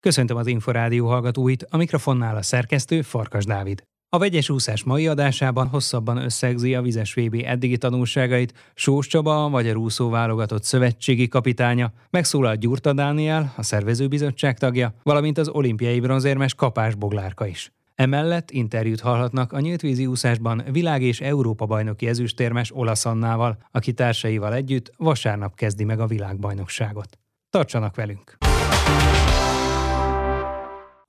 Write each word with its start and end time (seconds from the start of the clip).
Köszöntöm 0.00 0.36
az 0.36 0.46
Inforádió 0.46 1.06
hallgatóit, 1.06 1.66
a 1.70 1.76
mikrofonnál 1.76 2.36
a 2.36 2.42
szerkesztő 2.42 3.02
Farkas 3.02 3.44
Dávid. 3.44 3.82
A 4.08 4.18
vegyes 4.18 4.50
úszás 4.50 4.84
mai 4.84 5.06
adásában 5.06 5.66
hosszabban 5.66 6.16
összegzi 6.16 6.74
a 6.74 6.82
vizes 6.82 7.14
VB 7.14 7.42
eddigi 7.44 7.78
tanulságait 7.78 8.54
Sós 8.74 9.06
Csaba, 9.06 9.44
a 9.44 9.48
Magyar 9.48 9.76
Úszó 9.76 10.08
válogatott 10.10 10.62
szövetségi 10.62 11.28
kapitánya, 11.28 11.92
megszólal 12.10 12.54
Gyurta 12.54 12.92
Dániel, 12.92 13.52
a 13.56 13.62
szervezőbizottság 13.62 14.58
tagja, 14.58 14.94
valamint 15.02 15.38
az 15.38 15.48
olimpiai 15.48 16.00
bronzérmes 16.00 16.54
Kapás 16.54 16.94
Boglárka 16.94 17.46
is. 17.46 17.72
Emellett 17.94 18.50
interjút 18.50 19.00
hallhatnak 19.00 19.52
a 19.52 19.60
nyíltvízi 19.60 20.06
úszásban 20.06 20.64
világ- 20.72 21.02
és 21.02 21.20
Európa 21.20 21.66
bajnoki 21.66 22.06
ezüstérmes 22.06 22.74
Olasz 22.74 23.04
Annával, 23.04 23.58
aki 23.70 23.92
társaival 23.92 24.54
együtt 24.54 24.92
vasárnap 24.96 25.54
kezdi 25.54 25.84
meg 25.84 26.00
a 26.00 26.06
világbajnokságot. 26.06 27.18
Tartsanak 27.50 27.96
velünk! 27.96 28.49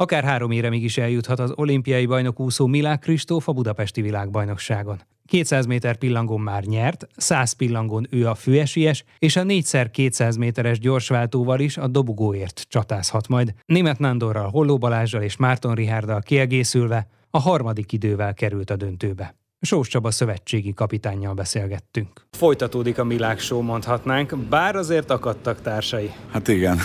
Akár 0.02 0.24
három 0.24 0.52
éremig 0.52 0.84
is 0.84 0.98
eljuthat 0.98 1.40
az 1.40 1.54
olimpiai 1.56 2.06
bajnok 2.06 2.40
úszó 2.40 2.66
Milák 2.66 3.00
Kristóf 3.00 3.48
a 3.48 3.52
budapesti 3.52 4.02
világbajnokságon. 4.02 5.02
200 5.26 5.66
méter 5.66 5.96
pillangón 5.96 6.42
már 6.42 6.64
nyert, 6.64 7.08
100 7.18 7.52
pillangón 7.52 8.08
ő 8.10 8.28
a 8.28 8.36
főesies, 8.36 9.04
és 9.20 9.36
a 9.36 9.44
4x200 9.44 10.38
méteres 10.40 10.80
gyorsváltóval 10.80 11.60
is 11.60 11.78
a 11.78 11.88
dobogóért 11.88 12.66
csatázhat 12.70 13.28
majd. 13.28 13.54
Német 13.66 14.00
Nándorral, 14.00 14.50
Holló 14.50 14.78
Balázsral 14.78 15.22
és 15.22 15.38
Márton 15.38 15.76
Rihárdal 15.76 16.22
kiegészülve 16.22 17.08
a 17.30 17.40
harmadik 17.40 17.92
idővel 17.92 18.34
került 18.34 18.70
a 18.70 18.76
döntőbe. 18.76 19.36
Sós 19.64 19.88
Csaba 19.88 20.12
szövetségi 20.12 20.74
kapitánnyal 20.74 21.34
beszélgettünk. 21.34 22.26
Folytatódik 22.32 23.00
a 23.00 23.36
show, 23.38 23.62
mondhatnánk, 23.62 24.38
bár 24.38 24.76
azért 24.76 25.10
akadtak 25.12 25.62
társai. 25.62 26.12
Hát 26.32 26.48
igen, 26.48 26.80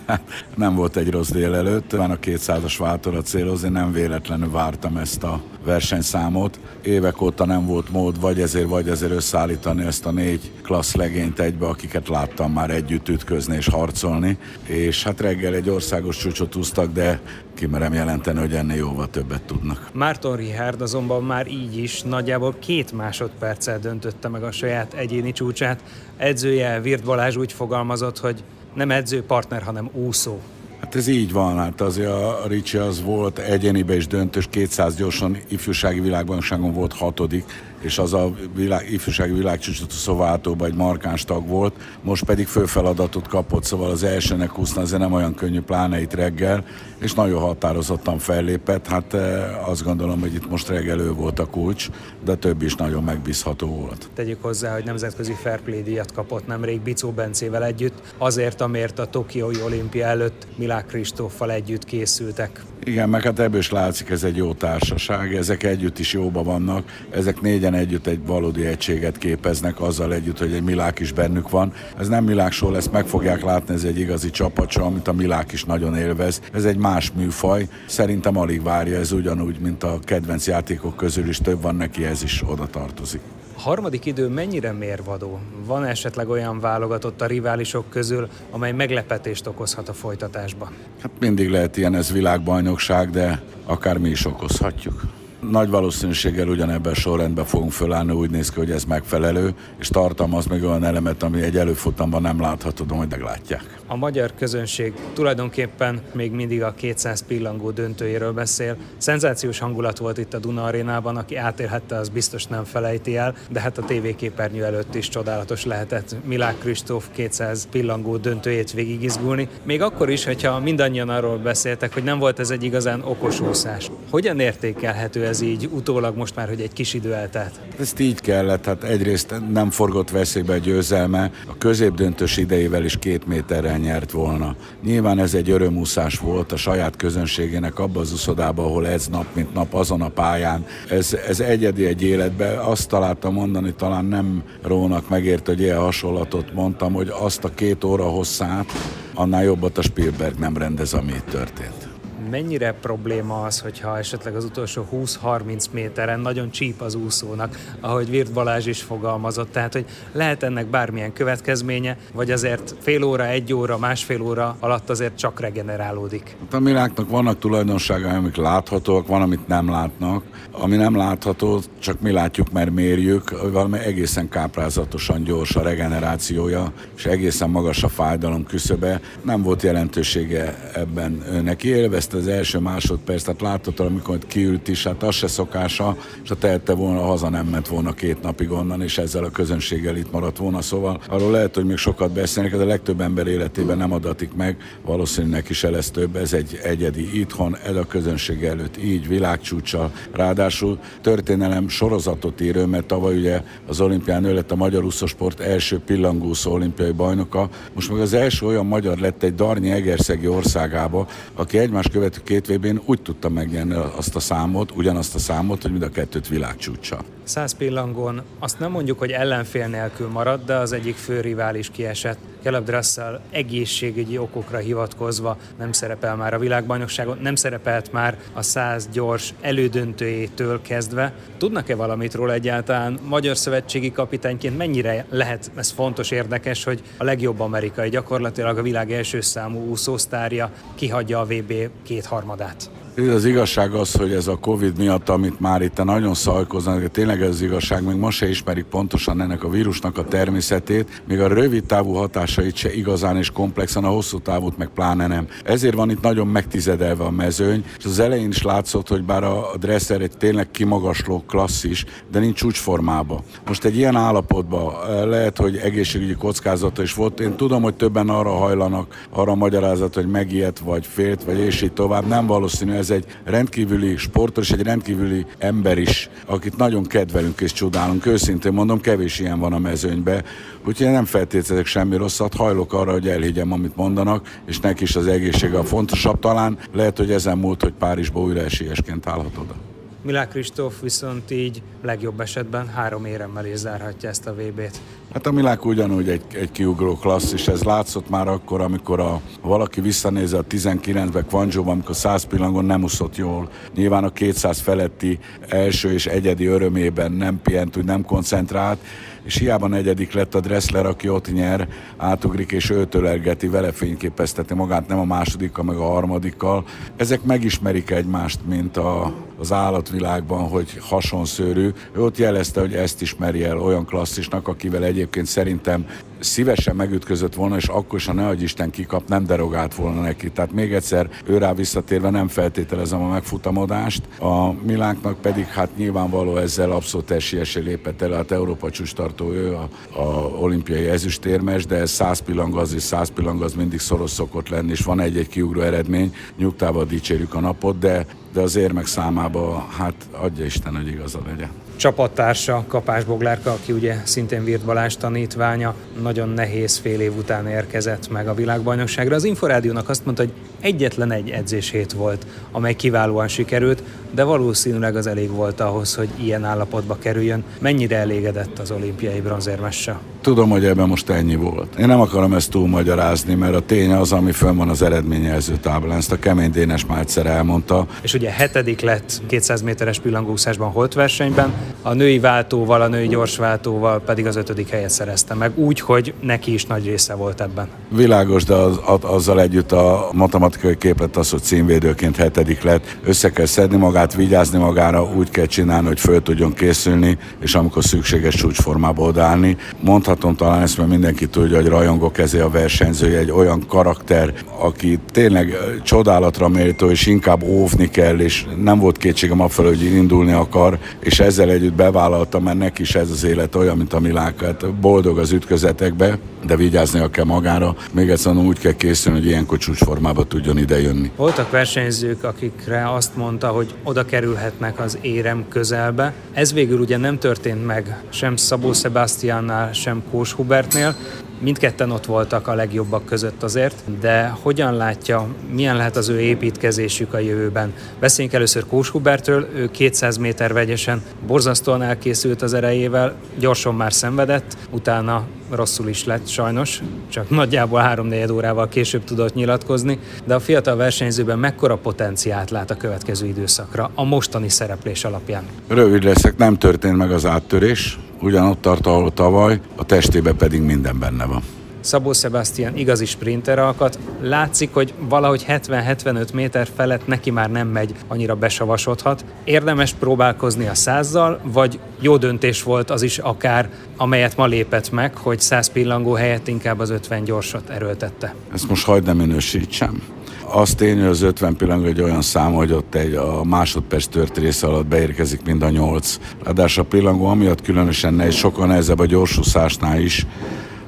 nem 0.56 0.74
volt 0.74 0.96
egy 0.96 1.10
rossz 1.10 1.30
délelőtt, 1.30 1.90
van 1.90 2.10
a 2.10 2.16
200-as 2.16 2.74
váltóra 2.78 3.22
célozni, 3.22 3.68
nem 3.68 3.92
véletlenül 3.92 4.50
vártam 4.50 4.96
ezt 4.96 5.22
a 5.22 5.42
versenyszámot. 5.64 6.60
Évek 6.82 7.20
óta 7.20 7.44
nem 7.44 7.66
volt 7.66 7.90
mód, 7.90 8.20
vagy 8.20 8.40
ezért, 8.40 8.68
vagy 8.68 8.88
ezért 8.88 9.12
összeállítani 9.12 9.84
ezt 9.84 10.06
a 10.06 10.10
négy 10.10 10.52
klassz 10.62 10.94
legényt 10.94 11.40
egybe, 11.40 11.66
akiket 11.66 12.08
láttam 12.08 12.52
már 12.52 12.70
együtt 12.70 13.08
ütközni 13.08 13.56
és 13.56 13.68
harcolni. 13.68 14.38
És 14.66 15.02
hát 15.02 15.20
reggel 15.20 15.54
egy 15.54 15.70
országos 15.70 16.16
csúcsot 16.16 16.56
úsztak, 16.56 16.92
de 16.92 17.20
kimerem 17.62 17.92
jelenteni, 17.92 18.38
hogy 18.38 18.54
ennél 18.54 18.76
jóval 18.76 19.10
többet 19.10 19.42
tudnak. 19.42 19.90
Márton 19.92 20.36
Richard 20.36 20.80
azonban 20.80 21.24
már 21.24 21.46
így 21.46 21.76
is 21.76 22.02
nagyjából 22.02 22.54
két 22.58 22.92
másodperccel 22.92 23.78
döntötte 23.78 24.28
meg 24.28 24.42
a 24.42 24.50
saját 24.50 24.94
egyéni 24.94 25.32
csúcsát. 25.32 25.82
Edzője 26.16 26.80
Virt 26.80 27.04
Balázs 27.04 27.36
úgy 27.36 27.52
fogalmazott, 27.52 28.18
hogy 28.18 28.44
nem 28.74 28.90
edző 28.90 29.22
partner, 29.22 29.62
hanem 29.62 29.88
úszó. 29.92 30.40
Hát 30.80 30.94
ez 30.94 31.06
így 31.06 31.32
van, 31.32 31.56
hát 31.58 31.80
azért 31.80 32.10
a 32.10 32.44
Ricsi 32.46 32.76
az 32.76 33.02
volt 33.02 33.38
egyénibe 33.38 33.96
is 33.96 34.06
döntős, 34.06 34.46
200 34.50 34.94
gyorsan 34.94 35.38
ifjúsági 35.48 36.00
világbajnokságon 36.00 36.72
volt 36.72 36.92
hatodik, 36.92 37.44
és 37.82 37.98
az 37.98 38.12
a 38.12 38.32
világ, 38.54 38.92
ifjúsági 38.92 39.32
világcsúcsot 39.32 39.90
Szováltóban 39.90 40.68
egy 40.68 40.74
markáns 40.74 41.24
tag 41.24 41.46
volt, 41.46 41.74
most 42.02 42.24
pedig 42.24 42.46
főfeladatot 42.46 43.28
kapott, 43.28 43.64
szóval 43.64 43.90
az 43.90 44.02
elsőnek 44.02 44.58
úszna, 44.58 44.80
azért 44.80 45.00
nem 45.00 45.12
olyan 45.12 45.34
könnyű, 45.34 45.60
pláne 45.60 46.00
itt 46.00 46.14
reggel, 46.14 46.64
és 46.98 47.14
nagyon 47.14 47.40
határozottan 47.40 48.18
fellépett, 48.18 48.86
hát 48.86 49.14
eh, 49.14 49.68
azt 49.68 49.84
gondolom, 49.84 50.20
hogy 50.20 50.34
itt 50.34 50.50
most 50.50 50.68
reggel 50.68 50.98
ő 50.98 51.12
volt 51.12 51.38
a 51.38 51.46
kulcs, 51.46 51.88
de 52.24 52.34
több 52.34 52.62
is 52.62 52.74
nagyon 52.74 53.02
megbízható 53.02 53.66
volt. 53.66 54.08
Tegyük 54.14 54.42
hozzá, 54.42 54.72
hogy 54.72 54.84
nemzetközi 54.84 55.32
fair 55.32 55.60
play 55.60 55.82
díjat 55.82 56.12
kapott 56.12 56.46
nemrég 56.46 56.80
Bicó 56.80 57.10
Bencével 57.10 57.64
együtt, 57.64 58.14
azért, 58.18 58.60
amért 58.60 58.98
a 58.98 59.06
Tokiói 59.06 59.62
olimpia 59.64 60.06
előtt 60.06 60.46
Milák 60.56 60.86
Kristóffal 60.86 61.50
együtt 61.50 61.84
készültek. 61.84 62.62
Igen, 62.84 63.08
meg 63.08 63.22
hát 63.22 63.38
ebből 63.38 63.58
is 63.58 63.70
látszik, 63.70 64.10
ez 64.10 64.24
egy 64.24 64.36
jó 64.36 64.52
társaság, 64.52 65.34
ezek 65.34 65.62
együtt 65.62 65.98
is 65.98 66.12
jóba 66.12 66.42
vannak, 66.42 67.04
ezek 67.10 67.40
négyen 67.40 67.71
együtt 67.74 68.06
egy 68.06 68.26
valódi 68.26 68.66
egységet 68.66 69.18
képeznek, 69.18 69.80
azzal 69.80 70.14
együtt, 70.14 70.38
hogy 70.38 70.52
egy 70.52 70.62
Milák 70.62 70.98
is 70.98 71.12
bennük 71.12 71.50
van. 71.50 71.72
Ez 71.98 72.08
nem 72.08 72.24
Milák 72.24 72.52
show 72.52 72.70
lesz, 72.70 72.88
meg 72.88 73.06
fogják 73.06 73.42
látni, 73.42 73.74
ez 73.74 73.84
egy 73.84 73.98
igazi 73.98 74.30
csapatsa, 74.30 74.84
amit 74.84 75.08
a 75.08 75.12
Milák 75.12 75.52
is 75.52 75.64
nagyon 75.64 75.96
élvez. 75.96 76.40
Ez 76.52 76.64
egy 76.64 76.76
más 76.76 77.12
műfaj, 77.12 77.68
szerintem 77.86 78.36
alig 78.36 78.62
várja, 78.62 78.98
ez 78.98 79.12
ugyanúgy, 79.12 79.58
mint 79.60 79.82
a 79.82 79.98
kedvenc 80.04 80.46
játékok 80.46 80.96
közül 80.96 81.28
is 81.28 81.38
több 81.38 81.62
van 81.62 81.74
neki, 81.74 82.04
ez 82.04 82.22
is 82.22 82.42
oda 82.46 82.66
tartozik. 82.66 83.20
A 83.56 83.60
harmadik 83.60 84.06
idő 84.06 84.28
mennyire 84.28 84.72
mérvadó? 84.72 85.40
Van 85.66 85.84
esetleg 85.84 86.28
olyan 86.28 86.60
válogatott 86.60 87.20
a 87.20 87.26
riválisok 87.26 87.90
közül, 87.90 88.28
amely 88.50 88.72
meglepetést 88.72 89.46
okozhat 89.46 89.88
a 89.88 89.92
folytatásban? 89.92 90.72
Hát 91.00 91.10
mindig 91.20 91.50
lehet 91.50 91.76
ilyen, 91.76 91.94
ez 91.94 92.12
világbajnokság, 92.12 93.10
de 93.10 93.42
akár 93.64 93.98
mi 93.98 94.08
is 94.08 94.26
okozhatjuk. 94.26 95.02
Nagy 95.50 95.70
valószínűséggel 95.70 96.48
ugyanebben 96.48 96.94
sorrendben 96.94 97.44
fogunk 97.44 97.72
fölállni, 97.72 98.12
úgy 98.12 98.30
néz 98.30 98.50
ki, 98.50 98.58
hogy 98.58 98.70
ez 98.70 98.84
megfelelő, 98.84 99.54
és 99.78 99.88
tartalmaz 99.88 100.46
meg 100.46 100.62
olyan 100.62 100.84
elemet, 100.84 101.22
ami 101.22 101.42
egy 101.42 101.56
előfutamban 101.56 102.22
nem 102.22 102.40
láthatod, 102.40 102.92
majd 102.92 103.10
meglátják. 103.10 103.80
A 103.92 103.96
magyar 103.96 104.34
közönség 104.34 104.92
tulajdonképpen 105.12 106.00
még 106.12 106.32
mindig 106.32 106.62
a 106.62 106.74
200 106.74 107.24
pillangó 107.26 107.70
döntőjéről 107.70 108.32
beszél. 108.32 108.76
Szenzációs 108.96 109.58
hangulat 109.58 109.98
volt 109.98 110.18
itt 110.18 110.34
a 110.34 110.38
Duna 110.38 110.64
arénában, 110.64 111.16
aki 111.16 111.36
átélhette, 111.36 111.96
az 111.96 112.08
biztos 112.08 112.46
nem 112.46 112.64
felejti 112.64 113.16
el, 113.16 113.34
de 113.50 113.60
hát 113.60 113.78
a 113.78 113.84
tévéképernyő 113.84 114.64
előtt 114.64 114.94
is 114.94 115.08
csodálatos 115.08 115.64
lehetett 115.64 116.16
Milák 116.24 116.58
Kristóf 116.58 117.06
200 117.14 117.68
pillangó 117.70 118.16
döntőjét 118.16 118.72
végigizgulni. 118.72 119.48
Még 119.62 119.82
akkor 119.82 120.10
is, 120.10 120.24
hogyha 120.24 120.60
mindannyian 120.60 121.08
arról 121.08 121.38
beszéltek, 121.38 121.92
hogy 121.92 122.04
nem 122.04 122.18
volt 122.18 122.38
ez 122.38 122.50
egy 122.50 122.62
igazán 122.62 123.02
okos 123.04 123.40
úszás. 123.40 123.90
Hogyan 124.10 124.40
értékelhető 124.40 125.26
ez 125.26 125.40
így 125.40 125.68
utólag 125.72 126.16
most 126.16 126.36
már, 126.36 126.48
hogy 126.48 126.60
egy 126.60 126.72
kis 126.72 126.94
idő 126.94 127.14
eltelt? 127.14 127.60
Ezt 127.78 128.00
így 128.00 128.20
kellett, 128.20 128.64
hát 128.64 128.84
egyrészt 128.84 129.34
nem 129.52 129.70
forgott 129.70 130.10
veszélybe 130.10 130.52
a 130.52 130.58
győzelme, 130.58 131.30
a 131.46 131.58
középdöntős 131.58 132.36
idejével 132.36 132.84
is 132.84 132.98
két 132.98 133.26
méterrel 133.26 133.80
nyert 133.82 134.10
volna. 134.10 134.54
Nyilván 134.84 135.18
ez 135.18 135.34
egy 135.34 135.50
örömúszás 135.50 136.18
volt 136.18 136.52
a 136.52 136.56
saját 136.56 136.96
közönségének 136.96 137.78
abba 137.78 138.00
az 138.00 138.12
uszodába, 138.12 138.64
ahol 138.64 138.86
ez 138.88 139.06
nap 139.06 139.26
mint 139.32 139.54
nap 139.54 139.74
azon 139.74 140.02
a 140.02 140.08
pályán. 140.08 140.66
Ez, 140.88 141.16
ez 141.28 141.40
egyedi 141.40 141.86
egy 141.86 142.02
életbe. 142.02 142.60
Azt 142.60 142.88
találtam 142.88 143.32
mondani, 143.32 143.74
talán 143.74 144.04
nem 144.04 144.42
Rónak 144.62 145.08
megért, 145.08 145.46
hogy 145.46 145.60
ilyen 145.60 145.78
hasonlatot 145.78 146.52
mondtam, 146.54 146.92
hogy 146.92 147.12
azt 147.20 147.44
a 147.44 147.54
két 147.54 147.84
óra 147.84 148.04
hosszát, 148.04 148.66
annál 149.14 149.42
jobbat 149.42 149.78
a 149.78 149.82
Spielberg 149.82 150.38
nem 150.38 150.56
rendez, 150.56 150.94
ami 150.94 151.12
itt 151.12 151.30
történt 151.30 151.91
mennyire 152.32 152.72
probléma 152.72 153.42
az, 153.42 153.60
hogyha 153.60 153.98
esetleg 153.98 154.36
az 154.36 154.44
utolsó 154.44 154.88
20-30 154.92 155.64
méteren 155.70 156.20
nagyon 156.20 156.50
csíp 156.50 156.80
az 156.80 156.94
úszónak, 156.94 157.58
ahogy 157.80 158.10
Virt 158.10 158.32
Balázs 158.32 158.66
is 158.66 158.82
fogalmazott, 158.82 159.52
tehát 159.52 159.72
hogy 159.72 159.84
lehet 160.12 160.42
ennek 160.42 160.66
bármilyen 160.66 161.12
következménye, 161.12 161.96
vagy 162.14 162.30
azért 162.30 162.74
fél 162.80 163.02
óra, 163.02 163.26
egy 163.26 163.52
óra, 163.52 163.78
másfél 163.78 164.22
óra 164.22 164.56
alatt 164.60 164.90
azért 164.90 165.18
csak 165.18 165.40
regenerálódik. 165.40 166.36
Hát 166.40 166.60
a 166.60 166.64
világnak 166.64 167.08
vannak 167.08 167.38
tulajdonságai, 167.38 168.14
amik 168.14 168.36
láthatóak, 168.36 169.06
van, 169.06 169.22
amit 169.22 169.48
nem 169.48 169.70
látnak. 169.70 170.24
Ami 170.50 170.76
nem 170.76 170.96
látható, 170.96 171.60
csak 171.78 172.00
mi 172.00 172.10
látjuk, 172.12 172.52
mert 172.52 172.70
mérjük, 172.70 173.50
valami 173.52 173.78
egészen 173.78 174.28
káprázatosan 174.28 175.22
gyors 175.22 175.56
a 175.56 175.62
regenerációja, 175.62 176.72
és 176.96 177.06
egészen 177.06 177.50
magas 177.50 177.82
a 177.82 177.88
fájdalom 177.88 178.46
küszöbe. 178.46 179.00
Nem 179.22 179.42
volt 179.42 179.62
jelentősége 179.62 180.70
ebben 180.74 181.22
neki, 181.44 181.68
élvezte 181.68 182.20
az 182.22 182.28
első 182.28 182.58
másodperc, 182.58 183.22
tehát 183.22 183.40
láttad, 183.40 183.80
amikor 183.80 184.18
kiült 184.26 184.68
is, 184.68 184.84
hát 184.84 185.02
az 185.02 185.14
se 185.14 185.26
szokása, 185.26 185.96
és 186.22 186.28
ha 186.28 186.34
tehette 186.34 186.74
volna, 186.74 187.00
haza 187.00 187.28
nem 187.28 187.46
ment 187.46 187.68
volna 187.68 187.92
két 187.92 188.22
napig 188.22 188.50
onnan, 188.50 188.82
és 188.82 188.98
ezzel 188.98 189.24
a 189.24 189.30
közönséggel 189.30 189.96
itt 189.96 190.12
maradt 190.12 190.36
volna. 190.36 190.62
Szóval 190.62 191.00
arról 191.08 191.30
lehet, 191.30 191.54
hogy 191.54 191.64
még 191.64 191.76
sokat 191.76 192.12
beszélnek, 192.12 192.56
de 192.56 192.62
a 192.62 192.66
legtöbb 192.66 193.00
ember 193.00 193.26
életében 193.26 193.76
nem 193.76 193.92
adatik 193.92 194.34
meg, 194.34 194.56
valószínűleg 194.84 195.46
is 195.48 195.62
lesz 195.62 195.90
több, 195.90 196.16
ez 196.16 196.32
egy 196.32 196.60
egyedi 196.62 197.20
itthon, 197.20 197.56
ez 197.56 197.76
a 197.76 197.84
közönség 197.84 198.44
előtt 198.44 198.84
így, 198.84 199.08
világcsúcsa, 199.08 199.92
ráadásul 200.12 200.78
történelem 201.00 201.68
sorozatot 201.68 202.40
ír, 202.40 202.66
mert 202.66 202.86
tavaly 202.86 203.16
ugye 203.16 203.42
az 203.68 203.80
olimpián 203.80 204.24
ő 204.24 204.34
lett 204.34 204.50
a 204.50 204.56
magyar 204.56 204.84
úszósport 204.84 205.40
első 205.40 205.78
pillangúszó 205.78 206.52
olimpiai 206.52 206.92
bajnoka, 206.92 207.48
most 207.74 207.90
meg 207.90 208.00
az 208.00 208.12
első 208.12 208.46
olyan 208.46 208.66
magyar 208.66 208.98
lett 208.98 209.22
egy 209.22 209.34
Darnyi 209.34 209.70
Egerszegi 209.70 210.26
országába, 210.26 211.06
aki 211.34 211.58
egymás 211.58 211.88
követ 211.92 212.11
követő 212.12 212.40
két 212.40 212.56
vb 212.56 212.80
úgy 212.84 213.02
tudtam 213.02 213.32
megnyerni 213.32 213.74
azt 213.96 214.16
a 214.16 214.20
számot, 214.20 214.70
ugyanazt 214.70 215.14
a 215.14 215.18
számot, 215.18 215.62
hogy 215.62 215.70
mind 215.70 215.82
a 215.82 215.88
kettőt 215.88 216.28
világcsúcsa. 216.28 216.98
Száz 217.24 217.54
pillangon 217.54 218.22
azt 218.38 218.58
nem 218.58 218.70
mondjuk, 218.70 218.98
hogy 218.98 219.10
ellenfél 219.10 219.66
nélkül 219.66 220.08
maradt, 220.08 220.44
de 220.44 220.54
az 220.54 220.72
egyik 220.72 220.94
fő 220.94 221.20
rivális 221.20 221.70
kiesett. 221.70 222.18
Caleb 222.42 222.64
Dressel 222.64 223.20
egészségügyi 223.30 224.18
okokra 224.18 224.58
hivatkozva 224.58 225.36
nem 225.58 225.72
szerepel 225.72 226.16
már 226.16 226.34
a 226.34 226.38
világbajnokságon, 226.38 227.18
nem 227.22 227.34
szerepelt 227.34 227.92
már 227.92 228.18
a 228.32 228.42
száz 228.42 228.88
gyors 228.92 229.34
elődöntőjétől 229.40 230.62
kezdve. 230.62 231.12
Tudnak-e 231.38 231.74
valamit 231.74 232.14
róla 232.14 232.32
egyáltalán? 232.32 232.98
Magyar 233.08 233.36
szövetségi 233.36 233.92
kapitányként 233.92 234.56
mennyire 234.56 235.06
lehet 235.10 235.50
ez 235.54 235.70
fontos, 235.70 236.10
érdekes, 236.10 236.64
hogy 236.64 236.82
a 236.96 237.04
legjobb 237.04 237.40
amerikai, 237.40 237.88
gyakorlatilag 237.88 238.58
a 238.58 238.62
világ 238.62 238.92
első 238.92 239.20
számú 239.20 239.68
úszósztárja 239.68 240.50
kihagyja 240.74 241.20
a 241.20 241.24
VB 241.24 241.52
kétharmadát? 242.02 242.70
Az 242.96 243.24
igazság 243.24 243.72
az, 243.72 243.94
hogy 243.94 244.12
ez 244.12 244.26
a 244.26 244.36
Covid 244.36 244.78
miatt, 244.78 245.08
amit 245.08 245.40
már 245.40 245.62
itt 245.62 245.84
nagyon 245.84 246.14
szajkoznak, 246.14 246.90
tényleg 246.90 247.22
ez 247.22 247.28
az 247.28 247.42
igazság, 247.42 247.84
még 247.84 247.96
most 247.96 248.16
se 248.18 248.28
ismerik 248.28 248.64
pontosan 248.64 249.20
ennek 249.20 249.44
a 249.44 249.48
vírusnak 249.48 249.98
a 249.98 250.04
természetét, 250.04 251.02
még 251.08 251.20
a 251.20 251.26
rövid 251.26 251.64
távú 251.64 251.92
hatásait 251.92 252.56
se 252.56 252.74
igazán 252.74 253.16
és 253.16 253.30
komplexen, 253.30 253.84
a 253.84 253.88
hosszú 253.88 254.18
távút 254.18 254.58
meg 254.58 254.68
pláne 254.68 255.06
nem. 255.06 255.26
Ezért 255.44 255.74
van 255.74 255.90
itt 255.90 256.00
nagyon 256.00 256.26
megtizedelve 256.26 257.04
a 257.04 257.10
mezőny, 257.10 257.64
és 257.78 257.84
az 257.84 257.98
elején 257.98 258.28
is 258.28 258.42
látszott, 258.42 258.88
hogy 258.88 259.04
bár 259.04 259.24
a 259.24 259.50
dresser 259.60 260.00
egy 260.00 260.16
tényleg 260.18 260.50
kimagasló 260.50 261.24
klasszis, 261.26 261.84
de 262.10 262.18
nincs 262.18 262.36
csúcsformába. 262.36 263.22
Most 263.46 263.64
egy 263.64 263.76
ilyen 263.76 263.96
állapotban 263.96 264.72
eh, 264.88 265.04
lehet, 265.04 265.38
hogy 265.38 265.56
egészségügyi 265.56 266.14
kockázata 266.14 266.82
is 266.82 266.94
volt. 266.94 267.20
Én 267.20 267.36
tudom, 267.36 267.62
hogy 267.62 267.74
többen 267.74 268.08
arra 268.08 268.30
hajlanak, 268.30 269.06
arra 269.10 269.34
magyarázat, 269.34 269.94
hogy 269.94 270.06
megijedt, 270.06 270.58
vagy 270.58 270.86
félt, 270.86 271.24
vagy 271.24 271.38
és 271.38 271.62
így 271.62 271.72
tovább. 271.72 272.06
Nem 272.06 272.26
valószínű, 272.26 272.80
ez 272.82 272.90
egy 272.90 273.04
rendkívüli 273.24 273.96
sportos, 273.96 274.50
egy 274.50 274.62
rendkívüli 274.62 275.26
ember 275.38 275.78
is, 275.78 276.08
akit 276.26 276.56
nagyon 276.56 276.84
kedvelünk 276.84 277.40
és 277.40 277.52
csodálunk. 277.52 278.06
Őszintén 278.06 278.52
mondom, 278.52 278.80
kevés 278.80 279.18
ilyen 279.18 279.38
van 279.38 279.52
a 279.52 279.58
mezőnybe, 279.58 280.24
úgyhogy 280.66 280.86
én 280.86 280.92
nem 280.92 281.04
feltételezek 281.04 281.66
semmi 281.66 281.96
rosszat, 281.96 282.34
hajlok 282.34 282.72
arra, 282.72 282.92
hogy 282.92 283.08
elhiggyem, 283.08 283.52
amit 283.52 283.76
mondanak, 283.76 284.40
és 284.46 284.60
neki 284.60 284.82
is 284.82 284.96
az 284.96 285.06
egészsége 285.06 285.58
a 285.58 285.64
fontosabb 285.64 286.18
talán. 286.18 286.58
Lehet, 286.72 286.98
hogy 286.98 287.10
ezen 287.10 287.38
múlt, 287.38 287.62
hogy 287.62 287.72
Párizsba 287.78 288.20
újra 288.20 288.40
esélyesként 288.40 289.06
állhat 289.06 289.36
oda. 289.38 289.71
Milák 290.04 290.28
Kristóf 290.28 290.80
viszont 290.80 291.30
így 291.30 291.62
legjobb 291.82 292.20
esetben 292.20 292.68
három 292.68 293.04
éremmel 293.04 293.46
is 293.46 293.56
zárhatja 293.56 294.08
ezt 294.08 294.26
a 294.26 294.34
VB-t. 294.34 294.80
Hát 295.12 295.26
a 295.26 295.32
Milák 295.32 295.64
ugyanúgy 295.64 296.08
egy, 296.08 296.22
egy 296.32 296.50
kiugró 296.50 296.96
klassz, 296.96 297.32
és 297.32 297.48
ez 297.48 297.62
látszott 297.62 298.08
már 298.08 298.28
akkor, 298.28 298.60
amikor 298.60 299.00
a, 299.00 299.20
valaki 299.42 299.80
visszanéz 299.80 300.32
a 300.32 300.44
19-be 300.44 301.22
Kvanzsóban, 301.22 301.72
amikor 301.72 301.96
100 301.96 302.24
pillangon 302.24 302.64
nem 302.64 302.82
uszott 302.82 303.16
jól. 303.16 303.48
Nyilván 303.74 304.04
a 304.04 304.12
200 304.12 304.60
feletti 304.60 305.18
első 305.48 305.92
és 305.92 306.06
egyedi 306.06 306.46
örömében 306.46 307.12
nem 307.12 307.40
pihent, 307.42 307.76
úgy 307.76 307.84
nem 307.84 308.04
koncentrált, 308.04 308.78
és 309.22 309.36
hiába 309.36 309.68
negyedik 309.68 310.12
lett 310.12 310.34
a 310.34 310.40
Dressler, 310.40 310.86
aki 310.86 311.08
ott 311.08 311.32
nyer, 311.32 311.68
átugrik 311.96 312.52
és 312.52 312.70
őt 312.70 312.94
ölelgeti, 312.94 313.48
vele 313.48 313.72
fényképezteti 313.72 314.54
magát, 314.54 314.88
nem 314.88 314.98
a 314.98 315.04
másodikkal, 315.04 315.64
meg 315.64 315.76
a 315.76 315.90
harmadikkal. 315.90 316.64
Ezek 316.96 317.22
megismerik 317.22 317.90
egymást, 317.90 318.40
mint 318.46 318.76
a, 318.76 319.14
az 319.42 319.52
állatvilágban, 319.52 320.48
hogy 320.48 320.78
hasonszőrű. 320.80 321.70
Ő 321.92 322.02
ott 322.02 322.18
jelezte, 322.18 322.60
hogy 322.60 322.74
ezt 322.74 323.02
ismeri 323.02 323.44
el 323.44 323.58
olyan 323.58 323.84
klasszisnak, 323.84 324.48
akivel 324.48 324.84
egyébként 324.84 325.26
szerintem 325.26 325.86
szívesen 326.20 326.76
megütközött 326.76 327.34
volna, 327.34 327.56
és 327.56 327.66
akkor 327.66 327.98
is, 327.98 328.06
ha 328.06 328.12
ne 328.12 328.32
Isten 328.32 328.70
kikap, 328.70 329.08
nem 329.08 329.26
derogált 329.26 329.74
volna 329.74 330.00
neki. 330.00 330.30
Tehát 330.30 330.52
még 330.52 330.72
egyszer 330.72 331.08
ő 331.26 331.38
rá 331.38 331.54
visszatérve 331.54 332.10
nem 332.10 332.28
feltételezem 332.28 333.02
a 333.02 333.08
megfutamodást. 333.08 334.02
A 334.18 334.52
Milánknak 334.52 335.20
pedig 335.20 335.46
hát 335.46 335.76
nyilvánvaló 335.76 336.36
ezzel 336.36 336.70
abszolút 336.70 337.10
esélyesé 337.10 337.60
lépett 337.60 338.02
el, 338.02 338.12
hát 338.12 338.30
Európa 338.30 338.70
csústartó 338.70 339.32
ő, 339.32 339.54
a, 339.54 339.68
a 340.00 340.02
olimpiai 340.40 340.86
ezüstérmes, 340.86 341.66
de 341.66 341.76
ez 341.76 341.90
száz 341.90 342.18
pillang 342.18 342.56
az 342.56 342.74
és 342.74 342.82
száz 342.82 343.10
pillang 343.10 343.42
az 343.42 343.54
mindig 343.54 343.80
szoros 343.80 344.10
szokott 344.10 344.48
lenni, 344.48 344.70
és 344.70 344.80
van 344.80 345.00
egy-egy 345.00 345.28
kiugró 345.28 345.60
eredmény, 345.60 346.14
nyugtával 346.36 346.84
dicsérjük 346.84 347.34
a 347.34 347.40
napot, 347.40 347.78
de 347.78 348.06
de 348.32 348.40
az 348.40 348.56
érmek 348.56 348.86
számába, 348.86 349.66
hát 349.78 349.94
adja 350.10 350.44
Isten, 350.44 350.76
hogy 350.76 350.86
igaza 350.86 351.18
legyen 351.26 351.50
csapattársa, 351.82 352.64
Kapás 352.68 353.04
Boglárka, 353.04 353.50
aki 353.50 353.72
ugye 353.72 353.96
szintén 354.04 354.44
Virt 354.44 354.64
Balázs 354.64 354.96
tanítványa, 354.96 355.74
nagyon 356.02 356.28
nehéz 356.28 356.76
fél 356.76 357.00
év 357.00 357.16
után 357.16 357.46
érkezett 357.46 358.10
meg 358.10 358.28
a 358.28 358.34
világbajnokságra. 358.34 359.14
Az 359.14 359.24
Inforádiónak 359.24 359.88
azt 359.88 360.04
mondta, 360.04 360.22
hogy 360.22 360.32
egyetlen 360.60 361.12
egy 361.12 361.30
edzését 361.30 361.92
volt, 361.92 362.26
amely 362.52 362.74
kiválóan 362.74 363.28
sikerült, 363.28 363.82
de 364.14 364.24
valószínűleg 364.24 364.96
az 364.96 365.06
elég 365.06 365.30
volt 365.30 365.60
ahhoz, 365.60 365.94
hogy 365.94 366.08
ilyen 366.20 366.44
állapotba 366.44 366.96
kerüljön. 366.98 367.44
Mennyire 367.58 367.96
elégedett 367.96 368.58
az 368.58 368.70
olimpiai 368.70 369.20
bronzérmesse? 369.20 369.98
Tudom, 370.20 370.50
hogy 370.50 370.64
ebben 370.64 370.88
most 370.88 371.10
ennyi 371.10 371.34
volt. 371.34 371.78
Én 371.78 371.86
nem 371.86 372.00
akarom 372.00 372.32
ezt 372.32 372.50
túl 372.50 372.68
magyarázni, 372.68 373.34
mert 373.34 373.54
a 373.54 373.60
tény 373.60 373.92
az, 373.92 374.12
ami 374.12 374.32
fönn 374.32 374.56
van 374.56 374.68
az 374.68 374.82
eredményjelző 374.82 375.56
táblán. 375.56 375.96
Ezt 375.96 376.12
a 376.12 376.18
kemény 376.18 376.50
Dénes 376.50 376.86
már 376.86 376.98
egyszer 376.98 377.26
elmondta. 377.26 377.86
És 378.02 378.14
ugye 378.14 378.30
hetedik 378.30 378.80
lett 378.80 379.22
200 379.26 379.62
méteres 379.62 379.98
pillangószásban 379.98 380.70
holt 380.70 380.94
versenyben, 380.94 381.52
a 381.82 381.92
női 381.92 382.18
váltóval, 382.18 382.82
a 382.82 382.88
női 382.88 383.08
gyorsváltóval 383.08 384.00
pedig 384.00 384.26
az 384.26 384.36
ötödik 384.36 384.68
helyet 384.68 384.90
szerezte 384.90 385.34
meg, 385.34 385.58
úgy, 385.58 385.80
hogy 385.80 386.14
neki 386.20 386.52
is 386.52 386.66
nagy 386.66 386.84
része 386.84 387.14
volt 387.14 387.40
ebben. 387.40 387.68
Világos, 387.88 388.44
de 388.44 388.54
az, 388.54 388.78
azzal 389.00 389.40
együtt 389.40 389.72
a 389.72 390.08
matematikai 390.12 390.76
képlet 390.76 391.16
az, 391.16 391.30
hogy 391.30 391.42
címvédőként 391.42 392.16
hetedik 392.16 392.62
lett. 392.62 392.96
Össze 393.04 393.30
kell 393.30 393.46
szedni 393.46 393.76
magát, 393.76 394.01
vigyázni 394.10 394.58
magára, 394.58 395.04
úgy 395.16 395.30
kell 395.30 395.46
csinálni, 395.46 395.86
hogy 395.86 396.00
föl 396.00 396.22
tudjon 396.22 396.52
készülni, 396.52 397.18
és 397.40 397.54
amikor 397.54 397.84
szükséges 397.84 398.34
csúcsformába 398.34 399.02
odállni. 399.02 399.56
Mondhatom 399.80 400.36
talán 400.36 400.62
ezt, 400.62 400.78
mert 400.78 400.90
mindenki 400.90 401.28
tudja, 401.28 401.56
hogy 401.56 401.66
rajongok 401.66 402.18
ezé 402.18 402.40
a 402.40 402.50
versenyzője, 402.50 403.18
egy 403.18 403.30
olyan 403.30 403.66
karakter, 403.66 404.34
aki 404.58 404.98
tényleg 405.12 405.56
csodálatra 405.82 406.48
méltó, 406.48 406.90
és 406.90 407.06
inkább 407.06 407.42
óvni 407.42 407.90
kell, 407.90 408.18
és 408.18 408.46
nem 408.62 408.78
volt 408.78 408.98
kétségem 408.98 409.40
a 409.40 409.48
fel, 409.48 409.64
hogy 409.64 409.82
indulni 409.82 410.32
akar, 410.32 410.78
és 411.00 411.20
ezzel 411.20 411.50
együtt 411.50 411.74
bevállalta, 411.74 412.40
mert 412.40 412.58
neki 412.58 412.82
is 412.82 412.94
ez 412.94 413.10
az 413.10 413.24
élet 413.24 413.54
olyan, 413.54 413.76
mint 413.76 413.92
a 413.92 414.00
Milák. 414.00 414.40
Hát 414.42 414.74
boldog 414.74 415.18
az 415.18 415.32
ütközetekbe, 415.32 416.18
de 416.46 416.56
vigyáznia 416.56 417.10
kell 417.10 417.24
magára. 417.24 417.74
Még 417.92 418.08
egyszer 418.08 418.36
úgy 418.36 418.58
kell 418.58 418.72
készülni, 418.72 419.18
hogy 419.18 419.28
ilyenkor 419.28 419.58
csúcsformába 419.58 420.24
tudjon 420.24 420.58
idejönni. 420.58 421.10
Voltak 421.16 421.50
versenyzők, 421.50 422.24
akikre 422.24 422.92
azt 422.92 423.16
mondta, 423.16 423.48
hogy 423.48 423.74
oda 423.92 424.04
kerülhetnek 424.04 424.80
az 424.80 424.98
érem 425.00 425.44
közelbe. 425.48 426.12
Ez 426.32 426.52
végül 426.52 426.80
ugye 426.80 426.96
nem 426.96 427.18
történt 427.18 427.66
meg 427.66 428.02
sem 428.08 428.36
Szabó 428.36 428.72
Sebastiannál, 428.72 429.72
sem 429.72 430.02
Kós 430.10 430.32
Hubertnél. 430.32 430.96
Mindketten 431.42 431.90
ott 431.90 432.06
voltak 432.06 432.48
a 432.48 432.54
legjobbak 432.54 433.04
között 433.04 433.42
azért, 433.42 433.82
de 434.00 434.36
hogyan 434.42 434.76
látja, 434.76 435.26
milyen 435.50 435.76
lehet 435.76 435.96
az 435.96 436.08
ő 436.08 436.20
építkezésük 436.20 437.14
a 437.14 437.18
jövőben? 437.18 437.72
Beszéljünk 438.00 438.36
először 438.36 438.66
Kós 438.66 438.88
Hubertről, 438.88 439.48
ő 439.54 439.70
200 439.70 440.16
méter 440.16 440.52
vegyesen 440.52 441.02
borzasztóan 441.26 441.82
elkészült 441.82 442.42
az 442.42 442.54
erejével, 442.54 443.14
gyorsan 443.38 443.74
már 443.74 443.92
szenvedett, 443.92 444.56
utána 444.70 445.24
rosszul 445.50 445.88
is 445.88 446.04
lett 446.04 446.26
sajnos, 446.26 446.82
csak 447.08 447.30
nagyjából 447.30 447.80
három 447.80 448.12
órával 448.30 448.68
később 448.68 449.04
tudott 449.04 449.34
nyilatkozni, 449.34 449.98
de 450.24 450.34
a 450.34 450.40
fiatal 450.40 450.76
versenyzőben 450.76 451.38
mekkora 451.38 451.76
potenciált 451.76 452.50
lát 452.50 452.70
a 452.70 452.76
következő 452.76 453.26
időszakra 453.26 453.90
a 453.94 454.04
mostani 454.04 454.48
szereplés 454.48 455.04
alapján? 455.04 455.44
Rövid 455.68 456.04
leszek, 456.04 456.36
nem 456.36 456.58
történt 456.58 456.96
meg 456.96 457.12
az 457.12 457.26
áttörés, 457.26 457.98
ugyanott 458.22 458.60
tart, 458.60 458.86
ahol 458.86 459.12
tavaly, 459.12 459.60
a 459.76 459.84
testében 459.84 460.36
pedig 460.36 460.60
minden 460.60 460.98
benne 460.98 461.24
van. 461.24 461.42
Szabó 461.80 462.12
Sebastian 462.12 462.76
igazi 462.76 463.04
sprinter 463.04 463.58
alkat. 463.58 463.98
Látszik, 464.20 464.72
hogy 464.72 464.94
valahogy 465.08 465.44
70-75 465.48 466.32
méter 466.34 466.68
felett 466.76 467.06
neki 467.06 467.30
már 467.30 467.50
nem 467.50 467.68
megy, 467.68 467.94
annyira 468.08 468.34
besavasodhat. 468.34 469.24
Érdemes 469.44 469.92
próbálkozni 469.92 470.66
a 470.66 470.74
százzal, 470.74 471.40
vagy 471.42 471.78
jó 472.00 472.16
döntés 472.16 472.62
volt 472.62 472.90
az 472.90 473.02
is 473.02 473.18
akár, 473.18 473.70
amelyet 473.96 474.36
ma 474.36 474.46
lépett 474.46 474.90
meg, 474.90 475.16
hogy 475.16 475.40
100 475.40 475.68
pillangó 475.68 476.12
helyett 476.12 476.48
inkább 476.48 476.78
az 476.78 476.90
50 476.90 477.24
gyorsat 477.24 477.68
erőltette. 477.68 478.34
Ezt 478.52 478.68
most 478.68 478.84
hagyd 478.84 479.06
nem 479.06 479.16
minősítsem 479.16 480.02
az 480.46 480.74
tény, 480.74 480.98
hogy 480.98 481.08
az 481.08 481.22
50 481.22 481.56
pillanat 481.56 481.86
egy 481.86 482.00
olyan 482.00 482.22
szám, 482.22 482.52
hogy 482.52 482.72
ott 482.72 482.94
egy 482.94 483.14
a 483.14 483.44
másodperc 483.44 484.06
tört 484.06 484.38
része 484.38 484.66
alatt 484.66 484.86
beérkezik 484.86 485.44
mind 485.44 485.62
a 485.62 485.70
nyolc. 485.70 486.18
Ráadásul 486.44 486.82
a 486.82 486.86
pillangó 486.86 487.26
amiatt 487.26 487.62
különösen 487.62 488.14
nehéz, 488.14 488.34
sokkal 488.34 488.66
nehezebb 488.66 488.98
a 488.98 489.06
gyorsúszásnál 489.06 490.00
is, 490.00 490.26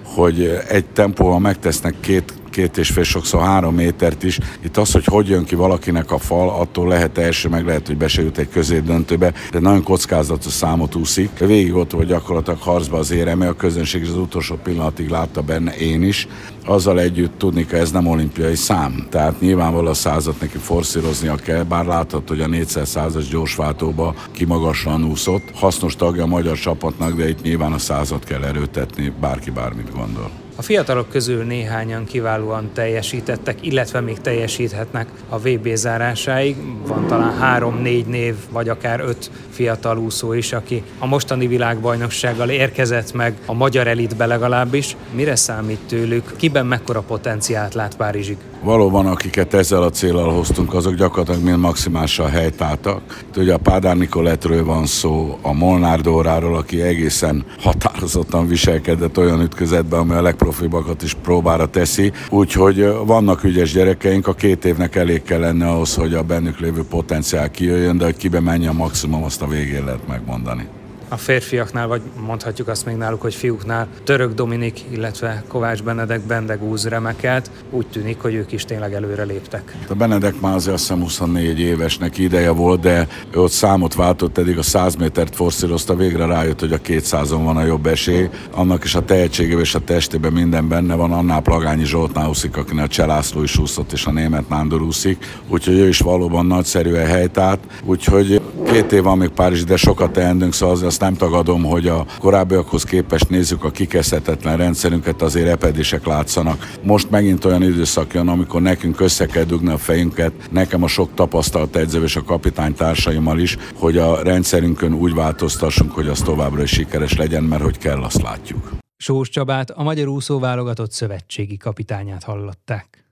hogy 0.05 0.61
egy 0.69 0.85
tempóval 0.85 1.39
megtesznek 1.39 1.95
két 2.01 2.35
két 2.55 2.77
és 2.77 2.91
fél, 2.91 3.03
sokszor 3.03 3.43
három 3.43 3.75
métert 3.75 4.23
is. 4.23 4.39
Itt 4.65 4.77
az, 4.77 4.93
hogy 4.93 5.05
hogy 5.05 5.29
jön 5.29 5.45
ki 5.45 5.55
valakinek 5.55 6.13
a 6.13 6.19
fal, 6.19 6.49
attól 6.49 6.89
lehet 6.89 7.19
első, 7.19 7.49
meg 7.49 7.67
lehet, 7.67 7.87
hogy 7.87 7.97
be 7.97 8.09
se 8.09 8.23
jut 8.23 8.39
egy 8.39 8.49
középdöntőbe, 8.49 9.33
de 9.51 9.59
nagyon 9.61 9.83
kockázatos 9.83 10.53
számot 10.53 10.95
úszik. 10.95 11.39
Végig 11.39 11.75
ott 11.75 11.91
volt 11.91 12.07
gyakorlatilag 12.07 12.61
harcba 12.61 12.99
az 12.99 13.11
éreme, 13.11 13.49
a 13.49 13.53
közönség 13.53 14.03
az 14.03 14.17
utolsó 14.17 14.55
pillanatig 14.63 15.09
látta 15.09 15.43
benne 15.43 15.77
én 15.77 16.03
is. 16.03 16.29
Azzal 16.67 17.01
együtt 17.01 17.39
tudni 17.39 17.67
kell, 17.67 17.81
ez 17.81 17.91
nem 17.91 18.07
olimpiai 18.07 18.55
szám. 18.55 19.07
Tehát 19.11 19.41
nyilvánvalóan 19.41 19.91
a 19.91 19.95
százat 19.95 20.41
neki 20.41 20.59
forszíroznia 20.59 21.35
kell, 21.35 21.63
bár 21.63 21.85
látható, 21.85 22.27
hogy 22.27 22.41
a 22.41 22.47
400 22.47 22.97
as 22.97 23.29
gyorsváltóba 23.29 24.15
kimagasan 24.31 25.05
úszott. 25.05 25.51
Hasznos 25.55 25.97
tagja 25.97 26.23
a 26.23 26.27
magyar 26.27 26.57
csapatnak, 26.57 27.17
de 27.17 27.29
itt 27.29 27.43
nyilván 27.43 27.73
a 27.73 27.79
százat 27.79 28.25
kell 28.25 28.45
erőtetni, 28.45 29.13
bárki 29.21 29.51
bármit 29.51 29.93
gondol. 29.95 30.44
A 30.57 30.63
fiatalok 30.63 31.09
közül 31.09 31.45
néhányan 31.45 32.05
kiválóan 32.05 32.71
teljesítettek, 32.73 33.67
illetve 33.67 34.01
még 34.01 34.21
teljesíthetnek 34.21 35.09
a 35.29 35.39
VB 35.39 35.75
zárásáig. 35.75 36.57
Van 36.87 37.07
talán 37.07 37.39
három-négy 37.39 38.07
név, 38.07 38.35
vagy 38.51 38.69
akár 38.69 39.01
öt 39.01 39.31
fiatal 39.51 39.99
úszó 39.99 40.33
is, 40.33 40.53
aki 40.53 40.83
a 40.99 41.07
mostani 41.07 41.47
világbajnoksággal 41.47 42.49
érkezett 42.49 43.13
meg 43.13 43.35
a 43.47 43.53
magyar 43.53 43.87
elitbe 43.87 44.27
legalábbis. 44.27 44.97
Mire 45.15 45.37
számít 45.37 45.81
tőlük? 45.89 46.37
Kiben 46.37 46.67
mekkora 46.67 47.01
potenciált 47.01 47.75
lát 47.75 47.97
Párizsig? 47.97 48.37
Valóban, 48.63 49.07
akiket 49.07 49.55
ezzel 49.55 49.83
a 49.83 49.91
célral 49.91 50.33
hoztunk, 50.33 50.75
azok 50.75 50.95
gyakorlatilag 50.95 51.43
mind 51.43 51.59
maximálisan 51.59 52.31
helytáltak. 52.31 53.25
Ugye 53.37 53.55
a 53.55 53.59
Pádár 53.59 53.97
Nikoletről 53.97 54.65
van 54.65 54.87
szó, 54.87 55.39
a 55.43 55.53
Molnár 55.53 56.01
Dóráról, 56.01 56.57
aki 56.57 56.83
egészen 56.83 57.45
határozottan 57.59 58.47
viselkedett 58.47 59.19
olyan 59.19 59.41
ütközetben, 59.41 60.01
ami 60.01 60.15
a 60.15 60.21
legprofibakat 60.45 61.03
is 61.03 61.15
próbára 61.15 61.67
teszi. 61.67 62.13
Úgyhogy 62.31 62.87
vannak 63.07 63.45
ügyes 63.45 63.73
gyerekeink, 63.73 64.27
a 64.27 64.35
két 64.35 64.65
évnek 64.65 64.97
elég 64.97 65.23
kell 65.23 65.41
lenne 65.41 65.69
ahhoz, 65.69 65.95
hogy 65.95 66.15
a 66.15 66.23
bennük 66.23 66.59
lévő 66.59 66.85
potenciál 66.85 67.51
kijöjjön, 67.51 67.99
de 67.99 68.05
hogy 68.05 68.17
kibe 68.17 68.41
menjen 68.41 68.71
a 68.71 68.73
maximum, 68.73 69.23
azt 69.23 69.43
a 69.43 69.47
végén 69.47 69.85
lehet 69.85 70.09
megmondani 70.09 70.69
a 71.15 71.17
férfiaknál, 71.17 71.87
vagy 71.87 72.03
mondhatjuk 72.27 72.69
azt 72.69 72.87
még 72.87 72.97
náluk, 72.97 73.21
hogy 73.21 73.35
fiúknál 73.35 73.89
Török 74.05 74.35
Dominik, 74.35 74.85
illetve 74.91 75.45
Kovács 75.49 75.83
Benedek 75.83 76.21
Bendegúz 76.21 76.89
remekelt. 76.89 77.51
Úgy 77.71 77.87
tűnik, 77.87 78.21
hogy 78.21 78.35
ők 78.35 78.53
is 78.53 78.65
tényleg 78.65 78.95
előre 78.95 79.23
léptek. 79.23 79.77
A 79.89 79.95
Benedek 79.95 80.35
azért 80.41 80.75
azt 80.75 80.83
hiszem 80.83 81.01
24 81.01 81.61
évesnek 81.61 82.19
ideje 82.19 82.51
volt, 82.51 82.81
de 82.81 83.09
ő 83.31 83.41
ott 83.41 83.51
számot 83.51 83.95
váltott, 83.95 84.39
eddig 84.39 84.59
a 84.59 84.63
100 84.63 84.95
métert 84.95 85.35
forszírozta, 85.35 85.95
végre 85.95 86.27
rájött, 86.27 86.61
hogy 86.61 86.73
a 86.73 86.79
200-on 86.81 87.41
van 87.45 87.57
a 87.57 87.65
jobb 87.65 87.87
esély. 87.87 88.29
Annak 88.51 88.85
is 88.85 88.95
a 88.95 89.05
tehetségében 89.05 89.61
és 89.61 89.75
a 89.75 89.81
testében 89.81 90.33
minden 90.33 90.69
benne 90.69 90.95
van, 90.95 91.13
annál 91.13 91.41
Plagányi 91.41 91.85
Zsoltnál 91.85 92.29
úszik, 92.29 92.57
akinek 92.57 92.85
a 92.85 92.89
Cselászló 92.89 93.43
is 93.43 93.59
úszott, 93.59 93.93
és 93.93 94.07
a 94.07 94.11
német 94.11 94.49
Nándor 94.49 94.83
úszik. 94.83 95.41
Úgyhogy 95.49 95.79
ő 95.79 95.89
is 95.89 95.99
valóban 95.99 96.47
nagyszerűen 96.47 97.07
helytált. 97.07 97.61
Úgyhogy 97.85 98.41
két 98.65 98.93
év 98.93 99.03
van 99.03 99.19
még 99.19 99.29
Párizs, 99.29 99.65
de 99.65 99.77
sokat 99.77 100.13
teendünk, 100.13 100.53
szóval 100.53 100.87
azt 100.87 101.01
nem 101.05 101.17
tagadom, 101.17 101.65
hogy 101.65 101.87
a 101.87 102.07
korábbiakhoz 102.19 102.85
képest 102.85 103.29
nézzük 103.29 103.65
a 103.65 103.71
kikezdhetetlen 103.71 104.57
rendszerünket, 104.57 105.23
azért 105.23 105.49
epedések 105.49 106.07
látszanak. 106.07 106.73
Most 106.83 107.11
megint 107.11 107.45
olyan 107.45 107.63
időszak 107.63 108.15
jön, 108.15 108.29
amikor 108.29 108.63
nekünk 108.63 109.01
össze 109.01 109.27
kell 109.27 109.45
dugni 109.45 109.71
a 109.71 109.79
fejünket, 109.79 110.33
nekem 110.51 110.83
a 110.83 110.89
sok 110.89 111.15
tapasztalt 111.15 111.77
edző 111.77 112.03
és 112.03 112.17
a 112.17 112.23
kapitány 112.23 112.75
társaimmal 112.75 113.39
is, 113.39 113.57
hogy 113.75 113.99
a 113.99 114.23
rendszerünkön 114.23 114.95
úgy 114.95 115.15
változtassunk, 115.15 115.93
hogy 115.93 116.09
az 116.09 116.21
továbbra 116.21 116.63
is 116.63 116.71
sikeres 116.71 117.17
legyen, 117.17 117.43
mert 117.43 117.63
hogy 117.63 117.79
kell, 117.79 118.03
azt 118.03 118.23
látjuk. 118.23 118.71
Sós 118.97 119.29
Csabát, 119.29 119.71
a 119.71 119.83
Magyar 119.83 120.09
Úszó 120.09 120.39
válogatott 120.39 120.93
szövetségi 120.93 121.57
kapitányát 121.57 122.23
hallották. 122.23 123.04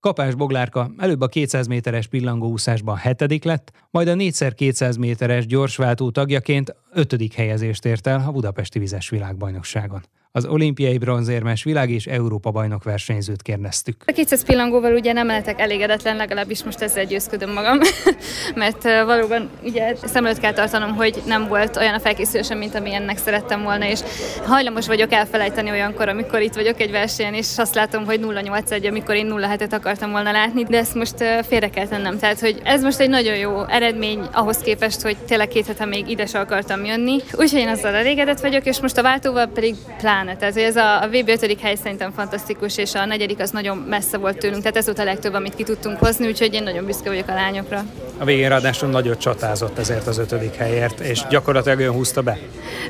Kapás 0.00 0.34
Boglárka 0.34 0.90
előbb 0.96 1.20
a 1.20 1.26
200 1.26 1.66
méteres 1.66 2.06
pillangóúszásban 2.06 2.96
hetedik 2.96 3.44
lett, 3.44 3.72
majd 3.90 4.08
a 4.08 4.14
4x200 4.14 4.98
méteres 4.98 5.46
gyorsváltó 5.46 6.10
tagjaként 6.10 6.74
ötödik 6.92 7.32
helyezést 7.32 7.84
ért 7.84 8.06
el 8.06 8.24
a 8.26 8.32
Budapesti 8.32 8.78
Vizes 8.78 9.08
Világbajnokságon 9.08 10.02
az 10.32 10.46
olimpiai 10.46 10.98
bronzérmes 10.98 11.64
világ 11.64 11.90
és 11.90 12.06
Európa 12.06 12.50
bajnok 12.50 12.84
versenyzőt 12.84 13.42
kérdeztük. 13.42 14.02
A 14.06 14.12
200 14.12 14.44
pillangóval 14.44 14.94
ugye 14.94 15.12
nem 15.12 15.26
lehetek 15.26 15.60
elégedetlen, 15.60 16.16
legalábbis 16.16 16.64
most 16.64 16.80
ezzel 16.80 17.04
győzködöm 17.04 17.52
magam, 17.52 17.78
mert 18.54 18.82
valóban 18.82 19.50
ugye 19.62 19.94
szem 20.04 20.26
előtt 20.26 20.38
kell 20.38 20.52
tartanom, 20.52 20.94
hogy 20.94 21.22
nem 21.26 21.48
volt 21.48 21.76
olyan 21.76 21.94
a 21.94 22.00
felkészülésem, 22.00 22.58
mint 22.58 22.74
amilyennek 22.74 23.18
szerettem 23.18 23.62
volna, 23.62 23.86
és 23.86 24.00
hajlamos 24.46 24.86
vagyok 24.86 25.12
elfelejteni 25.12 25.70
olyankor, 25.70 26.08
amikor 26.08 26.40
itt 26.40 26.54
vagyok 26.54 26.80
egy 26.80 26.90
versenyen, 26.90 27.34
és 27.34 27.58
azt 27.58 27.74
látom, 27.74 28.04
hogy 28.04 28.20
081, 28.20 28.86
amikor 28.86 29.14
én 29.14 29.26
0 29.26 29.46
hetet 29.46 29.72
akartam 29.72 30.10
volna 30.10 30.32
látni, 30.32 30.64
de 30.64 30.78
ezt 30.78 30.94
most 30.94 31.24
félre 31.48 31.68
kell 31.68 31.86
tennem. 31.86 32.18
Tehát, 32.18 32.40
hogy 32.40 32.60
ez 32.64 32.82
most 32.82 33.00
egy 33.00 33.08
nagyon 33.08 33.36
jó 33.36 33.64
eredmény 33.64 34.20
ahhoz 34.32 34.56
képest, 34.56 35.00
hogy 35.00 35.16
tényleg 35.16 35.48
két 35.48 35.66
hete 35.66 35.84
még 35.84 36.08
ide 36.08 36.26
akartam 36.32 36.84
jönni. 36.84 37.16
Úgyhogy 37.32 37.60
én 37.60 37.68
azzal 37.68 37.94
elégedett 37.94 38.40
vagyok, 38.40 38.66
és 38.66 38.80
most 38.80 38.98
a 38.98 39.02
váltóval 39.02 39.46
pedig 39.46 39.74
plán 39.98 40.17
pláne. 40.22 40.36
Tehát 40.36 40.56
ez 40.56 40.76
a, 40.76 41.02
a 41.02 41.08
VB 41.08 41.28
5. 41.28 41.60
hely 41.60 41.74
szerintem 41.74 42.12
fantasztikus, 42.12 42.76
és 42.76 42.94
a 42.94 43.04
negyedik 43.04 43.40
az 43.40 43.50
nagyon 43.50 43.76
messze 43.76 44.16
volt 44.16 44.38
tőlünk, 44.38 44.60
tehát 44.60 44.76
ez 44.76 44.84
volt 44.84 44.98
a 44.98 45.04
legtöbb, 45.04 45.34
amit 45.34 45.54
ki 45.54 45.62
tudtunk 45.62 45.98
hozni, 45.98 46.26
úgyhogy 46.26 46.54
én 46.54 46.62
nagyon 46.62 46.84
büszke 46.84 47.08
vagyok 47.08 47.28
a 47.28 47.34
lányokra. 47.34 47.84
A 48.20 48.24
végén 48.24 48.48
ráadásul 48.48 48.88
nagyot 48.88 49.18
csatázott 49.18 49.78
ezért 49.78 50.06
az 50.06 50.18
ötödik 50.18 50.54
helyért, 50.54 51.00
és 51.00 51.22
gyakorlatilag 51.30 51.78
olyan 51.78 51.92
húzta 51.92 52.22
be. 52.22 52.38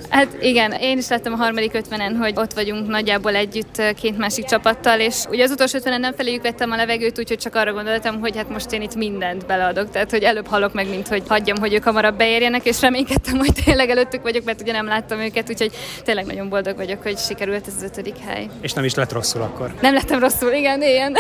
Hát 0.09 0.37
igen, 0.41 0.73
én 0.73 0.99
is 0.99 1.09
láttam 1.09 1.33
a 1.33 1.37
harmadik 1.37 1.75
ötvenen, 1.75 2.17
hogy 2.17 2.33
ott 2.37 2.53
vagyunk 2.53 2.89
nagyjából 2.89 3.35
együtt 3.35 3.83
két 4.01 4.19
másik 4.19 4.45
csapattal, 4.45 5.01
és 5.01 5.25
ugye 5.31 5.43
az 5.43 5.51
utolsó 5.51 5.77
ötvenen 5.77 6.01
nem 6.01 6.15
feléjük 6.15 6.43
vettem 6.43 6.71
a 6.71 6.77
levegőt, 6.77 7.19
úgyhogy 7.19 7.39
csak 7.39 7.55
arra 7.55 7.73
gondoltam, 7.73 8.21
hogy 8.21 8.37
hát 8.37 8.49
most 8.49 8.73
én 8.73 8.83
itt 8.83 8.95
mindent 8.95 9.47
beleadok, 9.47 9.91
tehát 9.91 10.11
hogy 10.11 10.23
előbb 10.23 10.47
halok 10.47 10.73
meg, 10.73 10.89
mint 10.89 11.09
hogy 11.09 11.23
hagyjam, 11.29 11.59
hogy 11.59 11.75
ők 11.75 11.85
hamarabb 11.85 12.17
beérjenek, 12.17 12.65
és 12.67 12.81
reménykedtem, 12.81 13.39
hogy 13.39 13.53
tényleg 13.65 13.91
előttük 13.91 14.23
vagyok, 14.23 14.45
mert 14.45 14.61
ugye 14.61 14.73
nem 14.73 14.87
láttam 14.87 15.19
őket, 15.19 15.51
úgyhogy 15.51 15.71
tényleg 16.05 16.27
nagyon 16.27 16.49
boldog 16.49 16.77
vagyok, 16.77 17.03
hogy 17.03 17.19
sikerült 17.19 17.67
ez 17.67 17.73
az 17.77 17.83
ötödik 17.83 18.17
hely. 18.27 18.47
És 18.61 18.73
nem 18.73 18.85
is 18.85 18.95
lett 18.95 19.13
rosszul 19.13 19.43
akkor? 19.43 19.75
Nem 19.81 19.95
lettem 19.95 20.21
rosszul, 20.21 20.53
igen, 20.53 20.83
igen. 20.83 21.17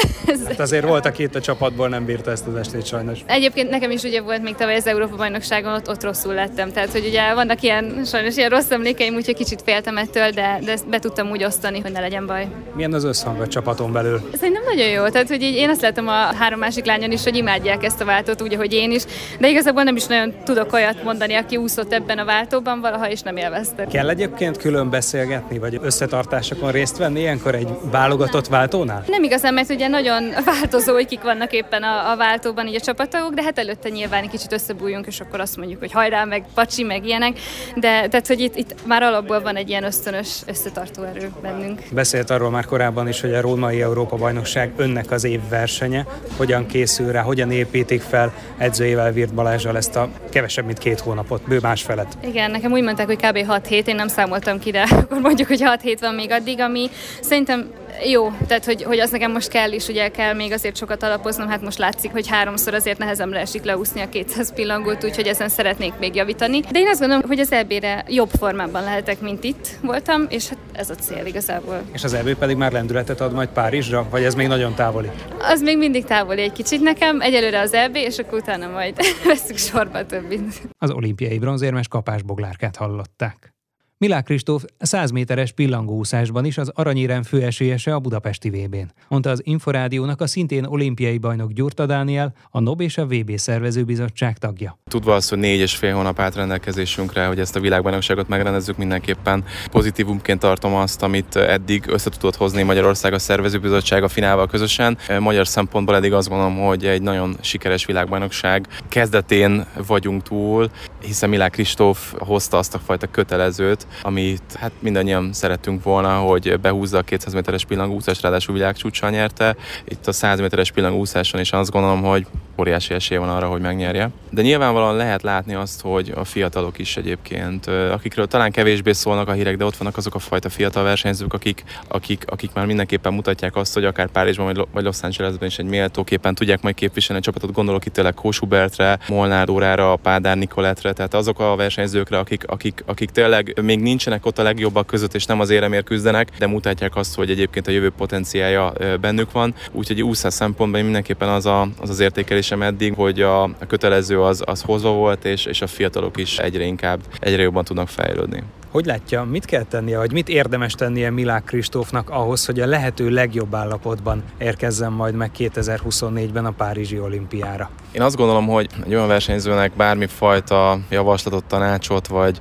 Hát 0.46 0.60
azért 0.60 0.84
volt, 0.84 1.06
aki 1.06 1.22
itt 1.22 1.34
a 1.34 1.40
csapatból 1.40 1.88
nem 1.88 2.04
bírta 2.04 2.30
ezt 2.30 2.46
az 2.46 2.54
estét 2.54 2.86
sajnos. 2.86 3.18
Egyébként 3.26 3.70
nekem 3.70 3.90
is 3.90 3.97
ugye 4.04 4.20
volt 4.20 4.42
még 4.42 4.54
tavaly 4.54 4.76
az 4.76 4.86
Európa 4.86 5.16
bajnokságon, 5.16 5.72
ott, 5.72 5.88
ott 5.88 6.02
rosszul 6.02 6.34
lettem. 6.34 6.72
Tehát, 6.72 6.90
hogy 6.90 7.06
ugye 7.06 7.34
vannak 7.34 7.62
ilyen, 7.62 8.02
sajnos 8.04 8.36
ilyen 8.36 8.50
rossz 8.50 8.70
emlékeim, 8.70 9.14
úgyhogy 9.14 9.34
kicsit 9.34 9.62
féltem 9.62 9.96
ettől, 9.96 10.30
de, 10.30 10.58
de 10.64 10.72
ezt 10.72 10.88
be 10.88 10.98
tudtam 10.98 11.30
úgy 11.30 11.44
osztani, 11.44 11.80
hogy 11.80 11.92
ne 11.92 12.00
legyen 12.00 12.26
baj. 12.26 12.46
Milyen 12.74 12.92
az 12.92 13.04
összhang 13.04 13.40
a 13.40 13.46
csapaton 13.46 13.92
belül? 13.92 14.20
Szerintem 14.34 14.62
nagyon 14.64 14.88
jó. 14.88 15.08
Tehát, 15.08 15.28
hogy 15.28 15.42
így 15.42 15.54
én 15.54 15.68
azt 15.68 15.80
látom 15.80 16.08
a 16.08 16.34
három 16.38 16.58
másik 16.58 16.84
lányon 16.84 17.12
is, 17.12 17.24
hogy 17.24 17.36
imádják 17.36 17.84
ezt 17.84 18.00
a 18.00 18.04
váltót, 18.04 18.42
úgy, 18.42 18.54
ahogy 18.54 18.72
én 18.72 18.90
is. 18.90 19.02
De 19.38 19.48
igazából 19.48 19.82
nem 19.82 19.96
is 19.96 20.06
nagyon 20.06 20.34
tudok 20.44 20.72
olyat 20.72 21.02
mondani, 21.02 21.34
aki 21.34 21.56
úszott 21.56 21.92
ebben 21.92 22.18
a 22.18 22.24
váltóban 22.24 22.80
valaha, 22.80 23.10
és 23.10 23.20
nem 23.20 23.36
élvezte. 23.36 23.86
Kell 23.86 24.08
egyébként 24.08 24.56
külön 24.56 24.90
beszélgetni, 24.90 25.58
vagy 25.58 25.78
összetartani 25.82 26.26
válogatásokon 26.28 26.70
részt 26.70 26.96
venni 26.96 27.20
ilyenkor 27.20 27.54
egy 27.54 27.68
válogatott 27.90 28.46
váltónál? 28.46 29.04
Nem 29.06 29.22
igazán, 29.22 29.54
mert 29.54 29.70
ugye 29.70 29.88
nagyon 29.88 30.24
változó, 30.44 30.92
hogy 30.92 31.06
kik 31.06 31.22
vannak 31.22 31.52
éppen 31.52 31.82
a, 31.82 32.10
a 32.10 32.16
váltóban 32.16 32.66
így 32.66 32.74
a 32.74 32.80
csapatokok, 32.80 33.34
de 33.34 33.42
hát 33.42 33.58
előtte 33.58 33.87
nyilván 33.92 34.22
egy 34.22 34.30
kicsit 34.30 34.52
összebújjunk, 34.52 35.06
és 35.06 35.20
akkor 35.20 35.40
azt 35.40 35.56
mondjuk, 35.56 35.78
hogy 35.78 35.92
hajrá, 35.92 36.24
meg 36.24 36.44
pacsi, 36.54 36.82
meg 36.82 37.04
ilyenek, 37.04 37.38
de 37.74 38.08
tehát, 38.08 38.26
hogy 38.26 38.40
itt, 38.40 38.56
itt 38.56 38.74
már 38.86 39.02
alapból 39.02 39.40
van 39.40 39.56
egy 39.56 39.68
ilyen 39.68 39.84
ösztönös 39.84 40.28
összetartó 40.46 41.02
erő 41.02 41.30
bennünk. 41.42 41.82
Beszélt 41.92 42.30
arról 42.30 42.50
már 42.50 42.64
korábban 42.64 43.08
is, 43.08 43.20
hogy 43.20 43.34
a 43.34 43.40
római 43.40 43.82
Európa 43.82 44.16
bajnokság 44.16 44.72
önnek 44.76 45.10
az 45.10 45.24
év 45.24 45.40
versenye, 45.48 46.06
hogyan 46.36 46.66
készül 46.66 47.12
rá, 47.12 47.22
hogyan 47.22 47.50
építik 47.50 48.00
fel 48.00 48.32
edzőjével 48.56 49.12
Virt 49.12 49.34
Balázsral 49.34 49.76
ezt 49.76 49.96
a 49.96 50.08
kevesebb, 50.30 50.64
mint 50.64 50.78
két 50.78 51.00
hónapot, 51.00 51.42
bő 51.48 51.58
másfelet. 51.62 52.18
Igen, 52.20 52.50
nekem 52.50 52.72
úgy 52.72 52.82
mondták, 52.82 53.06
hogy 53.06 53.16
kb. 53.16 53.46
6 53.46 53.66
hét, 53.66 53.88
én 53.88 53.94
nem 53.94 54.08
számoltam 54.08 54.58
ki, 54.58 54.70
de 54.70 54.82
akkor 54.90 55.20
mondjuk, 55.20 55.48
hogy 55.48 55.62
6 55.62 55.80
hét 55.80 56.00
van 56.00 56.14
még 56.14 56.30
addig, 56.30 56.60
ami 56.60 56.90
szerintem 57.20 57.70
jó, 58.04 58.30
tehát 58.46 58.64
hogy, 58.64 58.82
hogy 58.82 58.98
az 58.98 59.10
nekem 59.10 59.32
most 59.32 59.48
kell 59.48 59.72
is, 59.72 59.88
ugye 59.88 60.08
kell 60.08 60.34
még 60.34 60.52
azért 60.52 60.76
sokat 60.76 61.02
alapoznom, 61.02 61.48
hát 61.48 61.62
most 61.62 61.78
látszik, 61.78 62.10
hogy 62.10 62.26
háromszor 62.26 62.74
azért 62.74 62.98
nehezemre 62.98 63.40
esik 63.40 63.62
leúszni 63.62 64.00
a 64.00 64.08
200 64.08 64.54
pillangót, 64.54 65.04
úgyhogy 65.04 65.26
ezen 65.26 65.48
szeretnék 65.48 65.92
még 65.98 66.14
javítani. 66.14 66.60
De 66.60 66.78
én 66.78 66.88
azt 66.88 67.00
gondolom, 67.00 67.22
hogy 67.26 67.38
az 67.38 67.52
EB-re 67.52 68.04
jobb 68.08 68.30
formában 68.38 68.82
lehetek, 68.82 69.20
mint 69.20 69.44
itt 69.44 69.68
voltam, 69.82 70.26
és 70.28 70.48
hát 70.48 70.58
ez 70.72 70.90
a 70.90 70.94
cél 70.94 71.26
igazából. 71.26 71.82
És 71.92 72.04
az 72.04 72.14
EB 72.14 72.34
pedig 72.34 72.56
már 72.56 72.72
lendületet 72.72 73.20
ad 73.20 73.32
majd 73.32 73.48
Párizsra, 73.48 74.06
vagy 74.10 74.22
ez 74.22 74.34
még 74.34 74.46
nagyon 74.46 74.74
távoli? 74.74 75.10
Az 75.38 75.60
még 75.60 75.78
mindig 75.78 76.04
távoli 76.04 76.42
egy 76.42 76.52
kicsit 76.52 76.80
nekem, 76.80 77.20
egyelőre 77.20 77.60
az 77.60 77.72
EB, 77.72 77.96
és 77.96 78.18
akkor 78.18 78.38
utána 78.38 78.68
majd 78.68 78.96
veszük 79.24 79.56
sorba 79.56 80.06
többit. 80.06 80.62
Az 80.78 80.90
olimpiai 80.90 81.38
bronzérmes 81.38 81.88
kapásboglárkát 81.88 82.76
hallották. 82.76 83.56
Milák 84.00 84.24
Kristóf 84.24 84.64
100 84.78 85.10
méteres 85.10 85.52
pillangóúszásban 85.52 86.44
is 86.44 86.58
az 86.58 86.70
aranyérem 86.74 87.22
főesélyese 87.22 87.94
a 87.94 87.98
budapesti 87.98 88.50
VB-n. 88.50 88.90
Mondta 89.08 89.30
az 89.30 89.40
Inforádiónak 89.44 90.20
a 90.20 90.26
szintén 90.26 90.64
olimpiai 90.64 91.18
bajnok 91.18 91.52
Gyurta 91.52 91.86
Dániel, 91.86 92.32
a 92.50 92.60
NOB 92.60 92.80
és 92.80 92.98
a 92.98 93.06
VB 93.06 93.36
szervezőbizottság 93.36 94.38
tagja. 94.38 94.78
Tudva 94.90 95.14
azt, 95.14 95.28
hogy 95.28 95.38
négy 95.38 95.58
és 95.58 95.76
fél 95.76 95.94
hónap 95.94 96.18
át 96.18 96.34
rendelkezésünkre, 96.34 97.26
hogy 97.26 97.40
ezt 97.40 97.56
a 97.56 97.60
világbajnokságot 97.60 98.28
megrendezzük, 98.28 98.76
mindenképpen 98.76 99.44
pozitívumként 99.70 100.40
tartom 100.40 100.74
azt, 100.74 101.02
amit 101.02 101.36
eddig 101.36 101.84
össze 101.88 102.10
tudott 102.10 102.36
hozni 102.36 102.62
Magyarország 102.62 103.12
a 103.12 103.18
szervezőbizottság 103.18 104.02
a 104.02 104.08
finálval 104.08 104.46
közösen. 104.46 104.98
Magyar 105.18 105.46
szempontból 105.46 105.96
eddig 105.96 106.12
azt 106.12 106.28
gondolom, 106.28 106.56
hogy 106.56 106.86
egy 106.86 107.02
nagyon 107.02 107.36
sikeres 107.40 107.84
világbajnokság 107.84 108.66
kezdetén 108.88 109.66
vagyunk 109.86 110.22
túl, 110.22 110.70
hiszen 111.02 111.28
Milák 111.28 111.50
Kristóf 111.50 112.14
hozta 112.18 112.58
azt 112.58 112.74
a 112.74 112.78
fajta 112.78 113.06
kötelezőt, 113.06 113.86
amit 114.02 114.42
hát 114.54 114.72
mindannyian 114.78 115.32
szerettünk 115.32 115.82
volna, 115.82 116.16
hogy 116.16 116.60
behúzza 116.60 116.98
a 116.98 117.02
200 117.02 117.32
méteres 117.32 117.64
pillangúszást, 117.64 118.22
ráadásul 118.22 118.54
világcsúcsal 118.54 119.10
nyerte. 119.10 119.56
Itt 119.84 120.06
a 120.06 120.12
100 120.12 120.40
méteres 120.40 120.70
pillangúszáson 120.70 121.40
is 121.40 121.52
azt 121.52 121.70
gondolom, 121.70 122.02
hogy 122.02 122.26
óriási 122.58 122.94
esélye 122.94 123.20
van 123.20 123.28
arra, 123.28 123.48
hogy 123.48 123.60
megnyerje. 123.60 124.10
De 124.30 124.42
nyilvánvalóan 124.42 124.96
lehet 124.96 125.22
látni 125.22 125.54
azt, 125.54 125.80
hogy 125.80 126.12
a 126.14 126.24
fiatalok 126.24 126.78
is 126.78 126.96
egyébként, 126.96 127.66
akikről 127.66 128.26
talán 128.26 128.50
kevésbé 128.50 128.92
szólnak 128.92 129.28
a 129.28 129.32
hírek, 129.32 129.56
de 129.56 129.64
ott 129.64 129.76
vannak 129.76 129.96
azok 129.96 130.14
a 130.14 130.18
fajta 130.18 130.48
fiatal 130.48 130.82
versenyzők, 130.82 131.32
akik, 131.32 131.64
akik, 131.88 132.24
akik 132.26 132.52
már 132.52 132.66
mindenképpen 132.66 133.12
mutatják 133.12 133.56
azt, 133.56 133.74
hogy 133.74 133.84
akár 133.84 134.08
Párizsban 134.08 134.66
vagy 134.72 134.84
Los 134.84 135.02
Angelesben 135.02 135.48
is 135.48 135.58
egy 135.58 135.66
méltóképpen 135.66 136.34
tudják 136.34 136.62
majd 136.62 136.74
képviselni 136.74 137.20
a 137.20 137.24
csapatot. 137.24 137.52
Gondolok 137.52 137.86
itt 137.86 137.92
tényleg 137.92 138.14
Kósubertre, 138.14 138.98
Molnár 139.08 139.46
Dórára, 139.46 139.96
Pádár 139.96 140.36
Nikoletre, 140.36 140.92
tehát 140.92 141.14
azok 141.14 141.40
a 141.40 141.56
versenyzőkre, 141.56 142.18
akik, 142.18 142.44
akik, 142.46 142.82
akik 142.86 143.10
tényleg 143.10 143.60
még 143.62 143.77
nincsenek 143.80 144.26
ott 144.26 144.38
a 144.38 144.42
legjobbak 144.42 144.86
között, 144.86 145.14
és 145.14 145.24
nem 145.24 145.40
az 145.40 145.50
éremért 145.50 145.84
küzdenek, 145.84 146.30
de 146.38 146.46
mutatják 146.46 146.96
azt, 146.96 147.14
hogy 147.14 147.30
egyébként 147.30 147.66
a 147.66 147.70
jövő 147.70 147.90
potenciája 147.90 148.72
bennük 149.00 149.32
van. 149.32 149.54
Úgyhogy 149.72 150.02
úszás 150.02 150.34
szempontban 150.34 150.82
mindenképpen 150.82 151.28
az 151.28 151.46
a, 151.46 151.68
az, 151.80 151.90
az 151.90 152.00
értékelésem 152.00 152.62
eddig, 152.62 152.94
hogy 152.94 153.20
a, 153.20 153.42
a 153.42 153.66
kötelező 153.66 154.22
az, 154.22 154.42
az 154.44 154.62
hozva 154.62 154.90
volt, 154.90 155.24
és, 155.24 155.44
és 155.44 155.62
a 155.62 155.66
fiatalok 155.66 156.16
is 156.16 156.38
egyre 156.38 156.64
inkább, 156.64 157.00
egyre 157.18 157.42
jobban 157.42 157.64
tudnak 157.64 157.88
fejlődni. 157.88 158.42
Hogy 158.70 158.86
látja, 158.86 159.24
mit 159.24 159.44
kell 159.44 159.62
tennie, 159.62 159.98
vagy 159.98 160.12
mit 160.12 160.28
érdemes 160.28 160.72
tennie 160.72 161.10
Milák 161.10 161.44
Kristófnak 161.44 162.10
ahhoz, 162.10 162.46
hogy 162.46 162.60
a 162.60 162.66
lehető 162.66 163.08
legjobb 163.10 163.54
állapotban 163.54 164.22
érkezzen 164.38 164.92
majd 164.92 165.14
meg 165.14 165.30
2024-ben 165.38 166.44
a 166.44 166.50
Párizsi 166.50 167.00
olimpiára? 167.00 167.70
Én 167.92 168.02
azt 168.02 168.16
gondolom, 168.16 168.46
hogy 168.46 168.68
egy 168.86 168.94
olyan 168.94 169.08
versenyzőnek 169.08 169.72
bármifajta 169.76 170.78
javaslatot, 170.90 171.44
tanácsot 171.44 172.06
vagy 172.06 172.38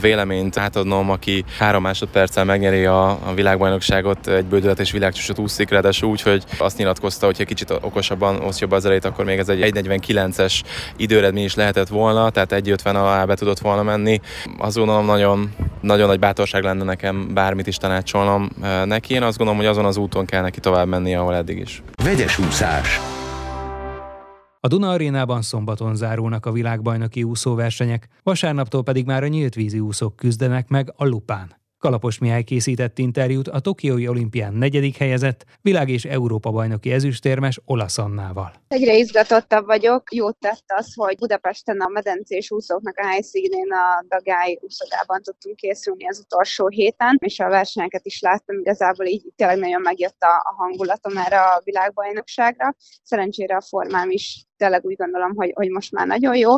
véleményt 0.00 0.58
átadnom, 0.80 1.10
aki 1.10 1.44
három 1.58 1.82
másodperccel 1.82 2.44
megnyeri 2.44 2.84
a, 2.84 3.08
a 3.10 3.34
világbajnokságot, 3.34 4.26
egy 4.26 4.44
bődületes 4.44 4.90
világcsúcsot 4.90 5.38
úszik, 5.38 5.70
ráadásul 5.70 6.08
úgy, 6.08 6.22
hogy 6.22 6.44
azt 6.58 6.76
nyilatkozta, 6.76 7.26
hogy 7.26 7.36
egy 7.38 7.46
kicsit 7.46 7.70
okosabban 7.70 8.40
osztja 8.40 8.66
be 8.66 8.76
az 8.76 8.84
elejét, 8.84 9.04
akkor 9.04 9.24
még 9.24 9.38
ez 9.38 9.48
egy 9.48 9.60
1.49-es 9.60 10.60
időredmény 10.96 11.44
is 11.44 11.54
lehetett 11.54 11.88
volna, 11.88 12.30
tehát 12.30 12.52
1.50 12.52 12.84
alá 12.84 13.24
be 13.24 13.34
tudott 13.34 13.58
volna 13.58 13.82
menni. 13.82 14.20
Azt 14.58 14.76
gondolom 14.76 15.06
nagyon 15.06 15.54
nagyon 15.80 16.08
nagy 16.08 16.18
bátorság 16.18 16.62
lenne 16.62 16.84
nekem 16.84 17.34
bármit 17.34 17.66
is 17.66 17.76
tanácsolnom 17.76 18.50
eh, 18.62 18.84
neki. 18.84 19.14
Én 19.14 19.22
azt 19.22 19.36
gondolom, 19.36 19.60
hogy 19.60 19.70
azon 19.70 19.84
az 19.84 19.96
úton 19.96 20.24
kell 20.24 20.42
neki 20.42 20.60
tovább 20.60 20.86
menni, 20.86 21.14
ahol 21.14 21.34
eddig 21.34 21.58
is. 21.58 21.82
Vegyes 22.04 22.38
úszás. 22.38 23.00
A 24.62 24.68
Duna 24.68 24.90
arénában 24.90 25.42
szombaton 25.42 25.96
zárulnak 25.96 26.46
a 26.46 26.52
világbajnoki 26.52 27.22
úszóversenyek, 27.22 28.08
vasárnaptól 28.22 28.82
pedig 28.82 29.06
már 29.06 29.22
a 29.22 29.26
nyílt 29.26 29.54
vízi 29.54 29.80
úszók 29.80 30.16
küzdenek 30.16 30.68
meg 30.68 30.92
a 30.96 31.04
Lupán. 31.04 31.58
Kalapos 31.78 32.18
Mihály 32.18 32.42
készített 32.42 32.98
interjút 32.98 33.48
a 33.48 33.60
Tokiói 33.60 34.08
olimpián 34.08 34.54
negyedik 34.54 34.96
helyezett, 34.96 35.44
világ- 35.60 35.88
és 35.88 36.04
Európa-bajnoki 36.04 36.92
ezüstérmes 36.92 37.60
Olasz 37.64 37.98
Annával. 37.98 38.52
Egyre 38.68 38.94
izgatottabb 38.94 39.66
vagyok. 39.66 40.14
Jót 40.14 40.38
tett 40.38 40.64
az, 40.66 40.94
hogy 40.94 41.16
Budapesten 41.18 41.80
a 41.80 41.88
medencés 41.88 42.50
úszóknak 42.50 42.98
a 42.98 43.06
helyszínén 43.06 43.72
a 43.72 44.04
Dagály 44.08 44.58
úszodában 44.60 45.22
tudtunk 45.22 45.56
készülni 45.56 46.08
az 46.08 46.18
utolsó 46.18 46.68
héten, 46.68 47.16
és 47.20 47.38
a 47.38 47.48
versenyeket 47.48 48.06
is 48.06 48.20
láttam, 48.20 48.58
igazából 48.58 49.06
így 49.06 49.24
tényleg 49.36 49.58
nagyon 49.58 49.80
megjött 49.80 50.20
a, 50.20 50.50
a 50.50 50.54
hangulatom 50.56 51.16
erre 51.16 51.40
a 51.40 51.60
világbajnokságra. 51.64 52.74
Szerencsére 53.02 53.56
a 53.56 53.60
formám 53.60 54.10
is 54.10 54.48
tényleg 54.60 54.84
úgy 54.84 54.96
gondolom, 54.96 55.34
hogy, 55.34 55.52
hogy 55.54 55.68
most 55.68 55.92
már 55.92 56.06
nagyon 56.06 56.36
jó, 56.36 56.50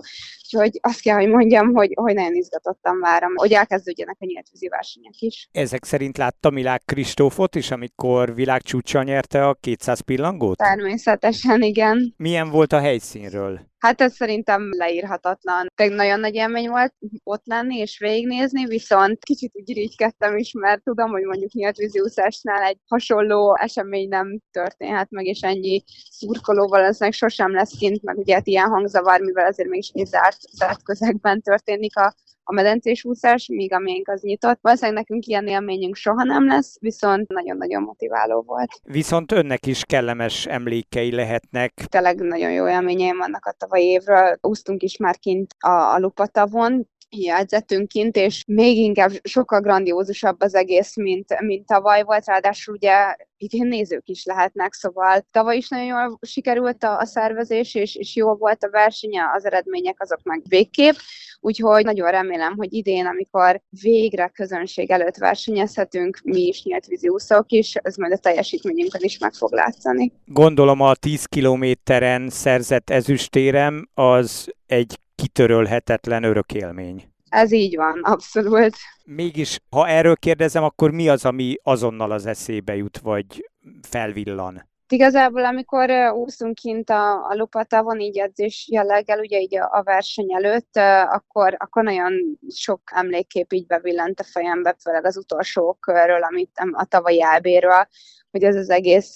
úgyhogy 0.43 0.79
azt 0.83 1.01
kell, 1.01 1.17
hogy 1.17 1.29
mondjam, 1.29 1.73
hogy, 1.73 1.93
hogy 1.95 2.15
nagyon 2.15 2.35
izgatottan 2.35 3.01
várom, 3.01 3.33
hogy 3.35 3.53
elkezdődjenek 3.53 4.17
a 4.19 4.25
nyíltvízi 4.25 4.69
versenyek 4.69 5.19
is. 5.19 5.49
Ezek 5.53 5.85
szerint 5.85 6.17
látta 6.19 6.51
Milák 6.51 6.83
Kristófot 6.85 7.55
is, 7.55 7.71
amikor 7.71 8.35
világcsúcsa 8.35 9.03
nyerte 9.03 9.47
a 9.49 9.55
200 9.55 10.01
pillangót? 10.01 10.57
Természetesen, 10.57 11.63
igen. 11.63 12.15
Milyen 12.17 12.51
volt 12.51 12.73
a 12.73 12.81
helyszínről? 12.81 13.72
Hát 13.83 14.01
ez 14.01 14.15
szerintem 14.15 14.69
leírhatatlan. 14.79 15.67
Tényleg 15.75 15.97
nagyon 15.97 16.21
nagy 16.21 16.35
élmény 16.35 16.69
volt 16.69 16.95
ott 17.25 17.47
lenni 17.47 17.77
és 17.77 17.99
végignézni, 17.99 18.67
viszont 18.67 19.25
kicsit 19.25 19.51
úgy 19.55 19.69
irigykedtem 19.69 20.37
is, 20.37 20.53
mert 20.53 20.83
tudom, 20.83 21.11
hogy 21.11 21.23
mondjuk 21.23 21.53
nyíltvízi 21.53 22.01
úszásnál 22.01 22.63
egy 22.63 22.79
hasonló 22.87 23.57
esemény 23.57 24.09
nem 24.09 24.39
történhet 24.51 25.11
meg, 25.11 25.25
és 25.25 25.41
ennyi 25.41 25.83
szurkolóval 26.11 26.85
eznek 26.85 27.13
sosem 27.13 27.53
lesz 27.53 27.77
kint, 27.79 28.03
meg 28.03 28.17
ugye 28.17 28.35
hát 28.35 28.47
ilyen 28.47 28.69
hangzavar, 28.69 29.21
mivel 29.21 29.47
azért 29.47 29.69
mégis 29.69 29.91
egy 29.95 30.07
zárt, 30.07 30.41
zárt 30.41 30.83
közegben 30.83 31.41
történik 31.41 31.97
a 31.97 32.15
a 32.45 32.53
medencés 32.53 33.05
úszás, 33.05 33.47
míg 33.47 33.73
a 33.73 33.79
miénk 33.79 34.09
az 34.09 34.23
nyitott. 34.23 34.59
Valószínűleg 34.61 34.99
nekünk 34.99 35.27
ilyen 35.27 35.47
élményünk 35.47 35.95
soha 35.95 36.25
nem 36.25 36.47
lesz, 36.47 36.77
viszont 36.81 37.29
nagyon-nagyon 37.29 37.83
motiváló 37.83 38.43
volt. 38.47 38.71
Viszont 38.83 39.33
önnek 39.33 39.67
is 39.67 39.85
kellemes 39.85 40.47
emlékei 40.47 41.15
lehetnek. 41.15 41.73
Tényleg 41.89 42.21
nagyon 42.21 42.53
jó 42.53 42.69
élményeim 42.69 43.17
vannak 43.17 43.47
a 43.47 43.55
tavalyi 43.59 43.85
évről. 43.85 44.39
Úsztunk 44.41 44.83
is 44.83 44.97
már 44.97 45.19
kint 45.19 45.55
a, 45.59 45.95
a 45.95 45.99
Lupatavon, 45.99 46.89
jegyzetünk 47.17 47.89
kint, 47.89 48.17
és 48.17 48.45
még 48.47 48.77
inkább 48.77 49.11
sokkal 49.23 49.61
grandiózusabb 49.61 50.41
az 50.41 50.55
egész, 50.55 50.97
mint, 50.97 51.41
mint 51.41 51.67
tavaly 51.67 52.03
volt, 52.03 52.27
ráadásul 52.27 52.75
ugye 52.75 53.17
idén 53.37 53.67
nézők 53.67 54.09
is 54.09 54.25
lehetnek, 54.25 54.73
szóval 54.73 55.27
tavaly 55.31 55.57
is 55.57 55.69
nagyon 55.69 55.87
jól 55.87 56.19
sikerült 56.23 56.85
a, 56.85 56.99
a 56.99 57.05
szervezés, 57.05 57.75
és, 57.75 57.95
és 57.95 58.17
jó 58.17 58.35
volt 58.35 58.65
a 58.65 58.71
verseny, 58.71 59.21
az 59.35 59.45
eredmények 59.45 59.97
azok 59.99 60.23
meg 60.23 60.43
végképp, 60.49 60.95
úgyhogy 61.41 61.85
nagyon 61.85 62.11
remélem, 62.11 62.55
hogy 62.57 62.73
idén, 62.73 63.07
amikor 63.07 63.61
végre 63.83 64.29
közönség 64.29 64.91
előtt 64.91 65.17
versenyezhetünk, 65.17 66.21
mi 66.25 66.41
is 66.41 66.63
nyílt 66.63 66.87
vízi 66.87 67.09
úszók 67.09 67.53
is, 67.53 67.75
ez 67.75 67.97
majd 67.97 68.13
a 68.13 68.19
teljesítményünkön 68.19 69.01
is 69.05 69.19
meg 69.19 69.33
fog 69.33 69.53
látszani. 69.53 70.13
Gondolom 70.25 70.81
a 70.81 70.95
10 70.95 71.25
kilométeren 71.25 72.29
szerzett 72.29 72.91
ezüstérem 72.91 73.89
az 73.95 74.53
egy 74.67 75.01
kitörölhetetlen 75.15 76.23
örökélmény. 76.23 77.12
Ez 77.33 77.53
így 77.53 77.77
van, 77.77 78.01
abszolút. 78.03 78.77
Mégis, 79.05 79.59
ha 79.71 79.89
erről 79.89 80.17
kérdezem, 80.17 80.63
akkor 80.63 80.91
mi 80.91 81.09
az, 81.09 81.25
ami 81.25 81.57
azonnal 81.63 82.11
az 82.11 82.27
eszébe 82.27 82.77
jut, 82.77 82.99
vagy 82.99 83.51
felvillan? 83.89 84.71
Igazából, 84.89 85.45
amikor 85.45 85.91
úszunk 86.15 86.55
kint 86.55 86.91
a, 86.91 87.27
a 87.29 87.35
lupatavon, 87.35 88.01
így 88.01 88.19
edzés 88.19 88.69
jelleggel, 88.71 89.19
ugye 89.19 89.41
így 89.41 89.57
a, 89.57 89.69
a 89.73 89.83
verseny 89.83 90.35
előtt, 90.35 90.77
akkor, 91.07 91.55
akkor 91.59 91.83
nagyon 91.83 92.39
sok 92.55 92.81
emlékkép 92.85 93.53
így 93.53 93.67
bevillant 93.67 94.21
a 94.21 94.25
fejembe, 94.25 94.77
főleg 94.83 95.05
az 95.05 95.17
utolsó 95.17 95.77
körről, 95.81 96.23
amit 96.23 96.51
a 96.73 96.85
tavalyi 96.85 97.23
elbéről, 97.23 97.89
hogy 98.33 98.43
ez 98.43 98.57
az 98.57 98.71
egész 98.71 99.13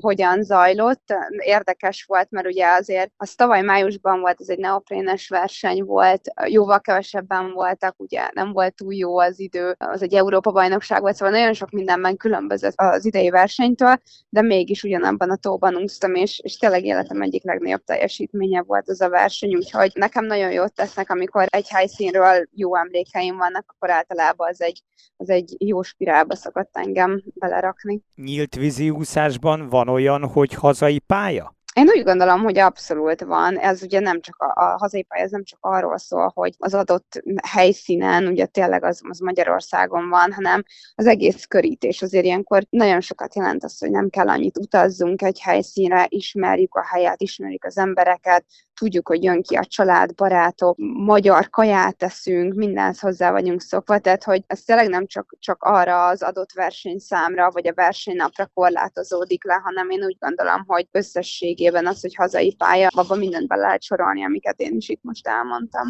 hogyan 0.00 0.42
zajlott. 0.42 1.14
Érdekes 1.44 2.04
volt, 2.04 2.30
mert 2.30 2.46
ugye 2.46 2.66
azért 2.66 3.10
az 3.16 3.34
tavaly 3.34 3.62
májusban 3.62 4.20
volt, 4.20 4.40
ez 4.40 4.48
egy 4.48 4.58
neoprénes 4.58 5.28
verseny 5.28 5.84
volt, 5.84 6.20
jóval 6.46 6.80
kevesebben 6.80 7.52
voltak, 7.52 7.94
ugye 7.98 8.28
nem 8.32 8.52
volt 8.52 8.74
túl 8.74 8.94
jó 8.94 9.18
az 9.18 9.40
idő, 9.40 9.74
az 9.78 10.02
egy 10.02 10.14
Európa-bajnokság 10.14 11.00
volt, 11.00 11.14
szóval 11.14 11.38
nagyon 11.38 11.52
sok 11.52 11.70
mindenben 11.70 12.16
különbözött 12.16 12.74
az 12.76 13.04
idei 13.04 13.30
versenytől, 13.30 14.00
de 14.28 14.42
mégis 14.42 14.82
ugyanabban 14.82 15.30
a 15.30 15.36
tóban 15.36 15.76
úsztam, 15.76 16.14
és, 16.14 16.40
és 16.42 16.56
tényleg 16.56 16.84
életem 16.84 17.22
egyik 17.22 17.44
legnagyobb 17.44 17.84
teljesítménye 17.84 18.62
volt 18.62 18.88
az 18.88 19.00
a 19.00 19.08
verseny, 19.08 19.54
úgyhogy 19.54 19.92
nekem 19.94 20.24
nagyon 20.24 20.52
jót 20.52 20.74
tesznek, 20.74 21.10
amikor 21.10 21.46
egy 21.48 21.68
helyszínről 21.68 22.46
jó 22.54 22.76
emlékeim 22.76 23.36
vannak, 23.36 23.64
akkor 23.66 23.90
általában 23.90 24.48
az 24.48 24.62
egy, 24.62 24.82
az 25.16 25.28
egy 25.30 25.54
jó 25.58 25.82
spirálba 25.82 26.34
szokott 26.34 26.70
engem 26.72 27.22
belerakni. 27.34 28.00
Nyílt 28.14 28.56
víziúszásban 28.60 29.68
van 29.68 29.88
olyan, 29.88 30.24
hogy 30.24 30.54
hazai 30.54 30.98
pálya? 30.98 31.54
Én 31.74 31.88
úgy 31.96 32.04
gondolom, 32.04 32.42
hogy 32.42 32.58
abszolút 32.58 33.20
van. 33.20 33.58
Ez 33.58 33.82
ugye 33.82 34.00
nem 34.00 34.20
csak 34.20 34.36
a, 34.36 34.60
a 34.60 34.76
hazai 34.78 35.02
pálya, 35.02 35.24
ez 35.24 35.30
nem 35.30 35.44
csak 35.44 35.58
arról 35.60 35.98
szól, 35.98 36.30
hogy 36.34 36.54
az 36.58 36.74
adott 36.74 37.22
helyszínen, 37.42 38.26
ugye 38.26 38.46
tényleg 38.46 38.84
az, 38.84 39.00
az 39.08 39.18
Magyarországon 39.18 40.08
van, 40.08 40.32
hanem 40.32 40.62
az 40.94 41.06
egész 41.06 41.44
körítés 41.44 42.02
azért 42.02 42.24
ilyenkor 42.24 42.62
nagyon 42.70 43.00
sokat 43.00 43.34
jelent 43.34 43.64
az, 43.64 43.78
hogy 43.78 43.90
nem 43.90 44.08
kell 44.08 44.28
annyit 44.28 44.58
utazzunk 44.58 45.22
egy 45.22 45.40
helyszínre, 45.40 46.06
ismerjük 46.08 46.74
a 46.74 46.84
helyet, 46.84 47.22
ismerjük 47.22 47.64
az 47.64 47.78
embereket, 47.78 48.44
tudjuk, 48.80 49.08
hogy 49.08 49.22
jön 49.22 49.42
ki 49.42 49.54
a 49.54 49.64
család, 49.64 50.14
barátok, 50.14 50.76
magyar 51.04 51.50
kaját 51.50 51.96
teszünk, 51.96 52.54
mindenhez 52.54 53.00
hozzá 53.00 53.30
vagyunk 53.30 53.60
szokva, 53.60 53.98
tehát 53.98 54.24
hogy 54.24 54.42
ez 54.46 54.62
tényleg 54.62 54.88
nem 54.88 55.06
csak, 55.06 55.36
csak 55.38 55.62
arra 55.62 56.06
az 56.06 56.22
adott 56.22 56.52
versenyszámra, 56.52 57.50
vagy 57.50 57.68
a 57.68 57.74
versenynapra 57.74 58.46
korlátozódik 58.54 59.44
le, 59.44 59.60
hanem 59.64 59.90
én 59.90 60.04
úgy 60.04 60.16
gondolom, 60.18 60.64
hogy 60.66 60.88
összességében 60.90 61.86
az, 61.86 62.00
hogy 62.00 62.14
hazai 62.14 62.54
pálya, 62.54 62.88
abban 62.94 63.18
mindent 63.18 63.48
bele 63.48 63.62
lehet 63.62 63.82
sorolni, 63.82 64.24
amiket 64.24 64.60
én 64.60 64.76
is 64.76 64.88
itt 64.88 65.02
most 65.02 65.26
elmondtam. 65.26 65.88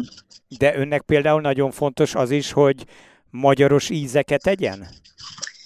De 0.57 0.77
önnek 0.77 1.01
például 1.01 1.41
nagyon 1.41 1.71
fontos 1.71 2.15
az 2.15 2.31
is, 2.31 2.51
hogy 2.51 2.85
magyaros 3.29 3.89
ízeket 3.89 4.43
tegyen? 4.43 4.87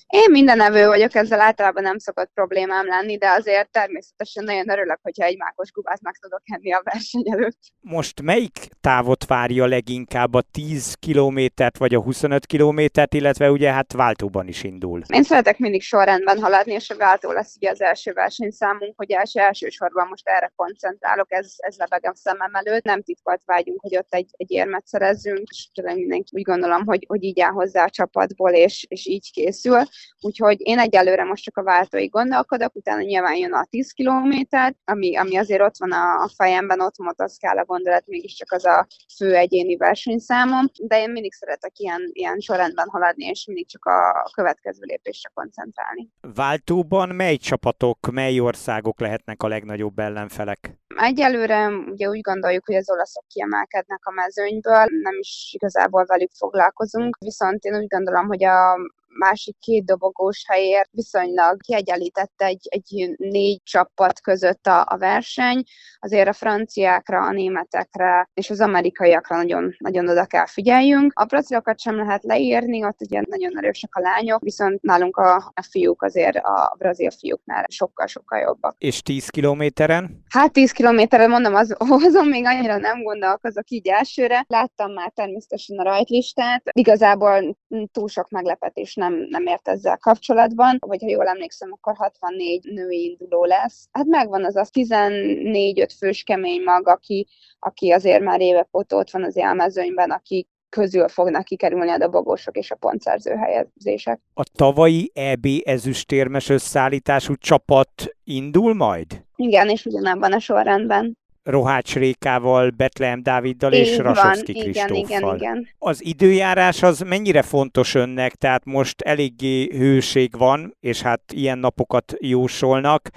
Én 0.08 0.32
minden 0.32 0.62
evő 0.62 0.88
vagyok, 0.88 1.16
ezzel 1.16 1.40
általában 1.40 1.84
nem 1.84 1.98
szokott 1.98 2.32
problémám 2.34 2.86
lenni, 2.86 3.18
de 3.18 3.30
azért 3.30 3.72
természetesen 3.72 4.44
nagyon 4.44 4.70
örülök, 4.70 5.00
hogyha 5.02 5.26
egy 5.26 5.38
mákos 5.38 5.72
gubát 5.72 6.02
meg 6.02 6.16
tudok 6.22 6.42
enni 6.44 6.74
a 6.74 6.82
verseny 6.84 7.32
előtt. 7.32 7.58
Most 7.82 8.22
melyik 8.22 8.70
távot 8.82 9.26
várja 9.26 9.66
leginkább, 9.66 10.34
a 10.34 10.42
10 10.52 10.94
kilométert 10.94 11.78
vagy 11.78 11.96
a 11.96 12.02
25 12.02 12.46
kilométert, 12.46 13.14
illetve 13.14 13.52
ugye 13.52 13.72
hát 13.72 13.94
váltóban 13.94 14.48
is 14.48 14.64
indul? 14.64 15.02
Én 15.08 15.24
szeretek 15.24 15.58
mindig 15.58 15.82
sorrendben 15.82 16.40
haladni, 16.40 16.74
és 16.74 16.90
a 16.90 16.98
váltó 16.98 17.32
lesz 17.32 17.56
ugye 17.56 17.70
az 17.70 17.82
első 17.82 18.14
versenyszámunk, 18.14 18.94
hogy 18.96 19.12
első 19.12 19.40
elsősorban 19.40 20.08
most 20.08 20.28
erre 20.28 20.52
koncentrálok, 20.56 21.34
ez, 21.34 21.54
ez 21.58 21.76
lebegem 21.78 22.14
szemem 22.14 22.54
előtt. 22.54 22.84
Nem 22.84 23.02
titkolt 23.02 23.42
vágyunk, 23.46 23.82
hogy 23.82 23.98
ott 23.98 24.14
egy, 24.14 24.30
egy 24.32 24.52
érmet 24.52 24.88
szerezzünk, 24.88 25.50
és 25.50 25.68
tényleg 25.74 25.96
mindenki 25.98 26.30
úgy 26.32 26.42
gondolom, 26.42 26.86
hogy, 26.86 27.06
hogy 27.08 27.24
így 27.24 27.40
áll 27.40 27.52
hozzá 27.52 27.84
a 27.84 27.90
csapatból, 27.90 28.52
és, 28.52 28.86
és 28.90 29.06
így 29.06 29.32
készül. 29.32 29.84
Úgyhogy 30.22 30.58
én 30.60 30.80
egyelőre 30.80 31.24
most 31.24 31.44
csak 31.44 31.58
a 31.58 31.64
váltóig 31.64 32.12
gondolkodok, 32.12 32.76
utána 32.76 33.02
nyilván 33.02 33.36
jön 33.36 33.54
a 33.54 33.66
10 33.70 33.92
kilométer, 33.92 34.76
ami, 34.86 35.18
ami 35.18 35.38
azért 35.38 35.62
ott 35.62 35.78
van 35.78 35.92
a, 35.92 36.24
a 36.24 36.30
fejemben, 36.36 36.82
ott 36.82 36.98
motoszkál 36.98 37.58
a 37.58 37.66
gondolat, 37.66 38.08
mégiscsak 38.08 38.52
az 38.52 38.66
a 38.66 38.88
fő 39.18 39.36
egyéni 39.36 39.76
versenyszámom, 39.76 40.66
de 40.82 41.02
én 41.02 41.10
mindig 41.10 41.34
szeretek 41.34 41.72
ilyen, 41.78 42.02
ilyen 42.12 42.40
sorrendben 42.40 42.88
haladni, 42.90 43.26
és 43.26 43.46
mindig 43.46 43.68
csak 43.68 43.86
a 43.86 44.30
következő 44.34 44.82
lépésre 44.82 45.30
koncentrálni. 45.34 46.10
Váltóban 46.22 47.10
mely 47.10 47.36
csapatok, 47.38 48.12
mely 48.12 48.40
országok 48.40 49.00
lehetnek 49.00 49.44
a 49.44 49.48
legnagyobb 49.48 50.00
ellenfelek? 50.00 50.78
Egyelőre 50.96 51.68
ugye 51.68 52.10
úgy 52.10 52.22
gondoljuk, 52.22 52.66
hogy 52.66 52.76
az 52.76 52.90
olaszok 52.90 53.24
kiemelkednek 53.28 54.00
a 54.02 54.12
mezőnyből, 54.12 54.86
nem 55.02 55.18
is 55.20 55.50
igazából 55.54 56.06
velük 56.06 56.32
foglalkozunk, 56.38 57.18
viszont 57.20 57.64
én 57.64 57.76
úgy 57.76 57.88
gondolom, 57.88 58.28
hogy 58.28 58.44
a 58.44 58.78
másik 59.18 59.56
két 59.60 59.86
dobogós 59.86 60.44
helyért 60.48 60.90
viszonylag 60.92 61.62
kiegyenlített 61.62 62.42
egy, 62.42 62.68
egy 62.70 63.14
négy 63.18 63.62
csapat 63.64 64.22
között 64.22 64.68
a, 64.68 64.86
a 64.90 64.98
verseny. 64.98 65.64
Azért 66.00 66.28
a 66.28 66.34
franciákra, 66.34 67.22
a 67.22 67.32
németekre 67.32 68.30
és 68.34 68.50
az 68.50 68.62
amerikaiakra 68.62 69.36
nagyon, 69.36 69.76
nagyon 69.78 70.10
oda 70.10 70.26
kell 70.26 70.46
figyeljünk. 70.46 71.12
A 71.16 71.26
brazilokat 71.26 71.80
sem 71.80 71.96
lehet 71.96 72.24
leírni, 72.24 72.84
ott 72.84 73.02
ugye 73.02 73.22
nagyon 73.30 73.58
erősek 73.58 73.96
a 73.96 74.00
lányok, 74.00 74.42
viszont 74.42 74.82
nálunk 74.82 75.18
a, 75.18 75.36
a 75.36 75.62
fiúk 75.70 76.02
azért 76.04 76.36
a 76.36 76.76
brazil 76.78 77.12
fiúknál 77.12 77.66
sokkal-sokkal 77.68 78.40
jobbak. 78.40 78.76
És 78.78 79.02
10 79.02 79.30
kilométeren? 79.30 80.24
Hát 80.30 80.52
10 80.52 80.72
kilométeren 80.72 81.30
mondom, 81.30 81.56
az, 81.56 81.76
azon 82.08 82.28
még 82.28 82.46
annyira 82.46 82.78
nem 82.78 83.04
gondolkozok 83.04 83.70
így 83.70 83.88
elsőre. 83.88 84.46
Láttam 84.48 84.92
már 84.92 85.12
természetesen 85.12 85.78
a 85.78 85.84
rajtlistát. 85.84 86.62
Igazából 86.72 87.58
túl 87.92 88.08
sok 88.08 88.30
meglepetés 88.30 88.96
nem 88.96 89.14
nem, 89.30 89.46
ért 89.46 89.68
ezzel 89.68 89.98
kapcsolatban, 89.98 90.78
vagy 90.80 91.02
ha 91.02 91.10
jól 91.10 91.28
emlékszem, 91.28 91.72
akkor 91.72 91.96
64 91.96 92.64
női 92.64 93.04
induló 93.04 93.44
lesz. 93.44 93.88
Hát 93.92 94.06
megvan 94.06 94.46
az 94.46 94.56
a 94.56 94.66
14-5 94.74 95.90
fős 95.98 96.24
kemény 96.24 96.62
mag, 96.64 96.88
aki, 96.88 97.28
aki 97.60 97.92
azért 97.92 98.24
már 98.24 98.42
évek 98.42 98.78
óta 98.78 98.98
ott 98.98 99.10
van 99.10 99.24
az 99.24 99.36
élmezőnyben, 99.36 100.12
aki 100.12 100.48
közül 100.70 101.08
fognak 101.08 101.44
kikerülni 101.44 101.90
a 101.90 101.98
dobogósok 101.98 102.58
és 102.58 102.72
a 102.72 102.76
pontszerző 102.76 103.32
helyezések. 103.32 104.20
A 104.34 104.44
tavalyi 104.56 105.12
EB 105.14 105.46
ezüstérmes 105.64 106.50
összeállítású 106.50 107.36
csapat 107.36 107.90
indul 108.24 108.74
majd? 108.74 109.24
Igen, 109.36 109.70
és 109.70 109.86
ugyanabban 109.86 110.34
a 110.34 110.40
sorrendben. 110.40 111.18
Rohács 111.46 111.94
Rékával, 111.94 112.70
Betlehem 112.70 113.24
Dáviddal 113.24 113.74
Így 113.74 113.80
és 113.80 113.98
Rasovszki 113.98 114.54
Kristóffal. 114.54 114.96
Igen, 114.96 115.22
igen, 115.22 115.36
igen. 115.36 115.68
Az 115.78 116.06
időjárás 116.06 116.84
az 116.84 117.00
mennyire 117.00 117.42
fontos 117.42 117.96
önnek? 117.96 118.36
Tehát 118.36 118.66
most 118.66 119.02
eléggé 119.02 119.70
hőség 119.78 120.38
van, 120.38 120.76
és 120.80 121.02
hát 121.02 121.22
ilyen 121.32 121.58
napokat 121.58 122.14
jósolnak 122.20 123.10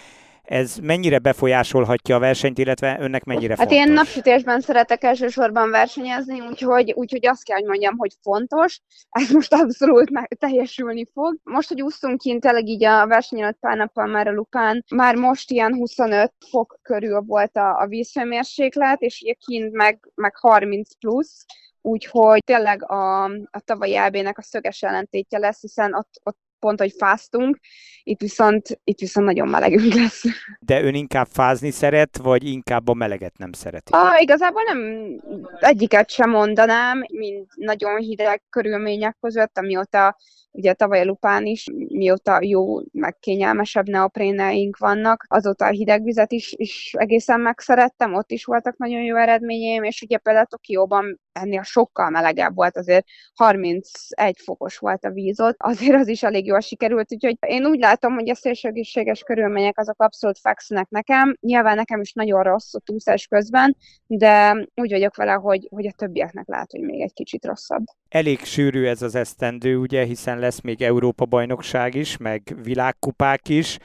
ez 0.48 0.76
mennyire 0.76 1.18
befolyásolhatja 1.18 2.16
a 2.16 2.18
versenyt, 2.18 2.58
illetve 2.58 2.96
önnek 3.00 3.24
mennyire 3.24 3.48
hát 3.48 3.58
fontos? 3.58 3.78
Hát 3.78 3.86
én 3.86 3.92
napsütésben 3.92 4.60
szeretek 4.60 5.04
elsősorban 5.04 5.70
versenyezni, 5.70 6.40
úgyhogy, 6.40 6.92
úgyhogy 6.92 7.26
azt 7.26 7.44
kell, 7.44 7.56
hogy 7.56 7.66
mondjam, 7.66 7.96
hogy 7.96 8.12
fontos. 8.22 8.80
Ez 9.10 9.30
most 9.30 9.54
abszolút 9.54 10.10
meg, 10.10 10.36
teljesülni 10.38 11.06
fog. 11.12 11.36
Most, 11.42 11.68
hogy 11.68 11.82
úsztunk 11.82 12.18
kint, 12.18 12.40
tényleg 12.40 12.68
így 12.68 12.84
a 12.84 13.06
verseny 13.06 13.40
előtt 13.40 13.58
pár 13.60 13.76
nappal 13.76 14.06
már 14.06 14.26
a 14.26 14.32
Lupán, 14.32 14.84
már 14.94 15.14
most 15.14 15.50
ilyen 15.50 15.74
25 15.74 16.32
fok 16.50 16.78
körül 16.82 17.20
volt 17.20 17.56
a, 17.56 17.80
a 17.80 17.86
vízhőmérséklet, 17.86 19.00
és 19.00 19.20
ugye 19.22 19.32
kint 19.32 19.72
meg, 19.72 20.10
meg 20.14 20.36
30 20.36 20.94
plusz, 20.98 21.44
úgyhogy 21.80 22.44
tényleg 22.44 22.90
a, 22.90 23.24
a 23.24 23.60
tavalyi 23.64 23.96
EB-nek 23.96 24.38
a 24.38 24.42
szöges 24.42 24.82
ellentétje 24.82 25.38
lesz, 25.38 25.60
hiszen 25.60 25.94
ott, 25.94 26.20
ott 26.22 26.38
pont, 26.58 26.78
hogy 26.78 26.94
fáztunk, 26.98 27.58
itt 28.02 28.20
viszont, 28.20 28.80
itt 28.84 28.98
viszont 28.98 29.26
nagyon 29.26 29.48
melegünk 29.48 29.94
lesz. 29.94 30.22
De 30.60 30.82
ön 30.82 30.94
inkább 30.94 31.26
fázni 31.26 31.70
szeret, 31.70 32.16
vagy 32.16 32.44
inkább 32.44 32.88
a 32.88 32.94
meleget 32.94 33.38
nem 33.38 33.52
szereti? 33.52 33.92
Ah, 33.92 34.20
igazából 34.20 34.62
nem 34.62 34.80
egyiket 35.58 36.10
sem 36.10 36.30
mondanám, 36.30 37.04
mint 37.12 37.46
nagyon 37.54 37.98
hideg 37.98 38.42
körülmények 38.50 39.16
között, 39.20 39.58
amióta 39.58 40.16
ugye 40.58 40.72
tavaly 40.72 41.00
a 41.00 41.04
Lupán 41.04 41.46
is, 41.46 41.66
mióta 41.88 42.38
jó, 42.42 42.80
meg 42.92 43.16
kényelmesebb 43.18 43.88
neopréneink 43.88 44.76
vannak, 44.76 45.24
azóta 45.28 45.66
a 45.66 45.70
hidegvizet 45.70 46.32
is, 46.32 46.52
is 46.56 46.94
egészen 46.98 47.40
megszerettem, 47.40 48.14
ott 48.14 48.30
is 48.30 48.44
voltak 48.44 48.76
nagyon 48.76 49.02
jó 49.02 49.16
eredményeim, 49.16 49.82
és 49.82 50.02
ugye 50.02 50.18
például 50.18 50.46
Tokióban 50.46 51.20
ennél 51.32 51.62
sokkal 51.62 52.10
melegebb 52.10 52.54
volt, 52.54 52.76
azért 52.76 53.06
31 53.34 53.82
fokos 54.44 54.78
volt 54.78 55.04
a 55.04 55.10
vízot, 55.10 55.54
azért 55.58 56.00
az 56.00 56.08
is 56.08 56.22
elég 56.22 56.46
jól 56.46 56.60
sikerült, 56.60 57.12
úgyhogy 57.12 57.36
én 57.40 57.66
úgy 57.66 57.78
látom, 57.78 58.14
hogy 58.14 58.30
a 58.30 58.34
szélsőegészséges 58.34 59.22
körülmények 59.22 59.78
azok 59.78 60.02
abszolút 60.02 60.38
fekszenek 60.38 60.88
nekem. 60.88 61.36
Nyilván 61.40 61.76
nekem 61.76 62.00
is 62.00 62.12
nagyon 62.12 62.42
rossz 62.42 62.74
a 62.74 62.80
túlszás 62.80 63.26
közben, 63.26 63.76
de 64.06 64.52
úgy 64.74 64.90
vagyok 64.90 65.16
vele, 65.16 65.32
hogy, 65.32 65.68
hogy 65.70 65.86
a 65.86 65.92
többieknek 65.96 66.48
lehet, 66.48 66.70
hogy 66.70 66.80
még 66.80 67.00
egy 67.00 67.12
kicsit 67.12 67.44
rosszabb. 67.44 67.84
Elég 68.08 68.38
sűrű 68.38 68.86
ez 68.86 69.02
az 69.02 69.14
esztendő, 69.14 69.76
ugye, 69.76 70.04
hiszen 70.04 70.38
lesz 70.48 70.60
még 70.60 70.82
Európa-bajnokság 70.82 71.94
is, 71.94 72.16
meg 72.16 72.56
világkupák 72.62 73.48
is 73.48 73.78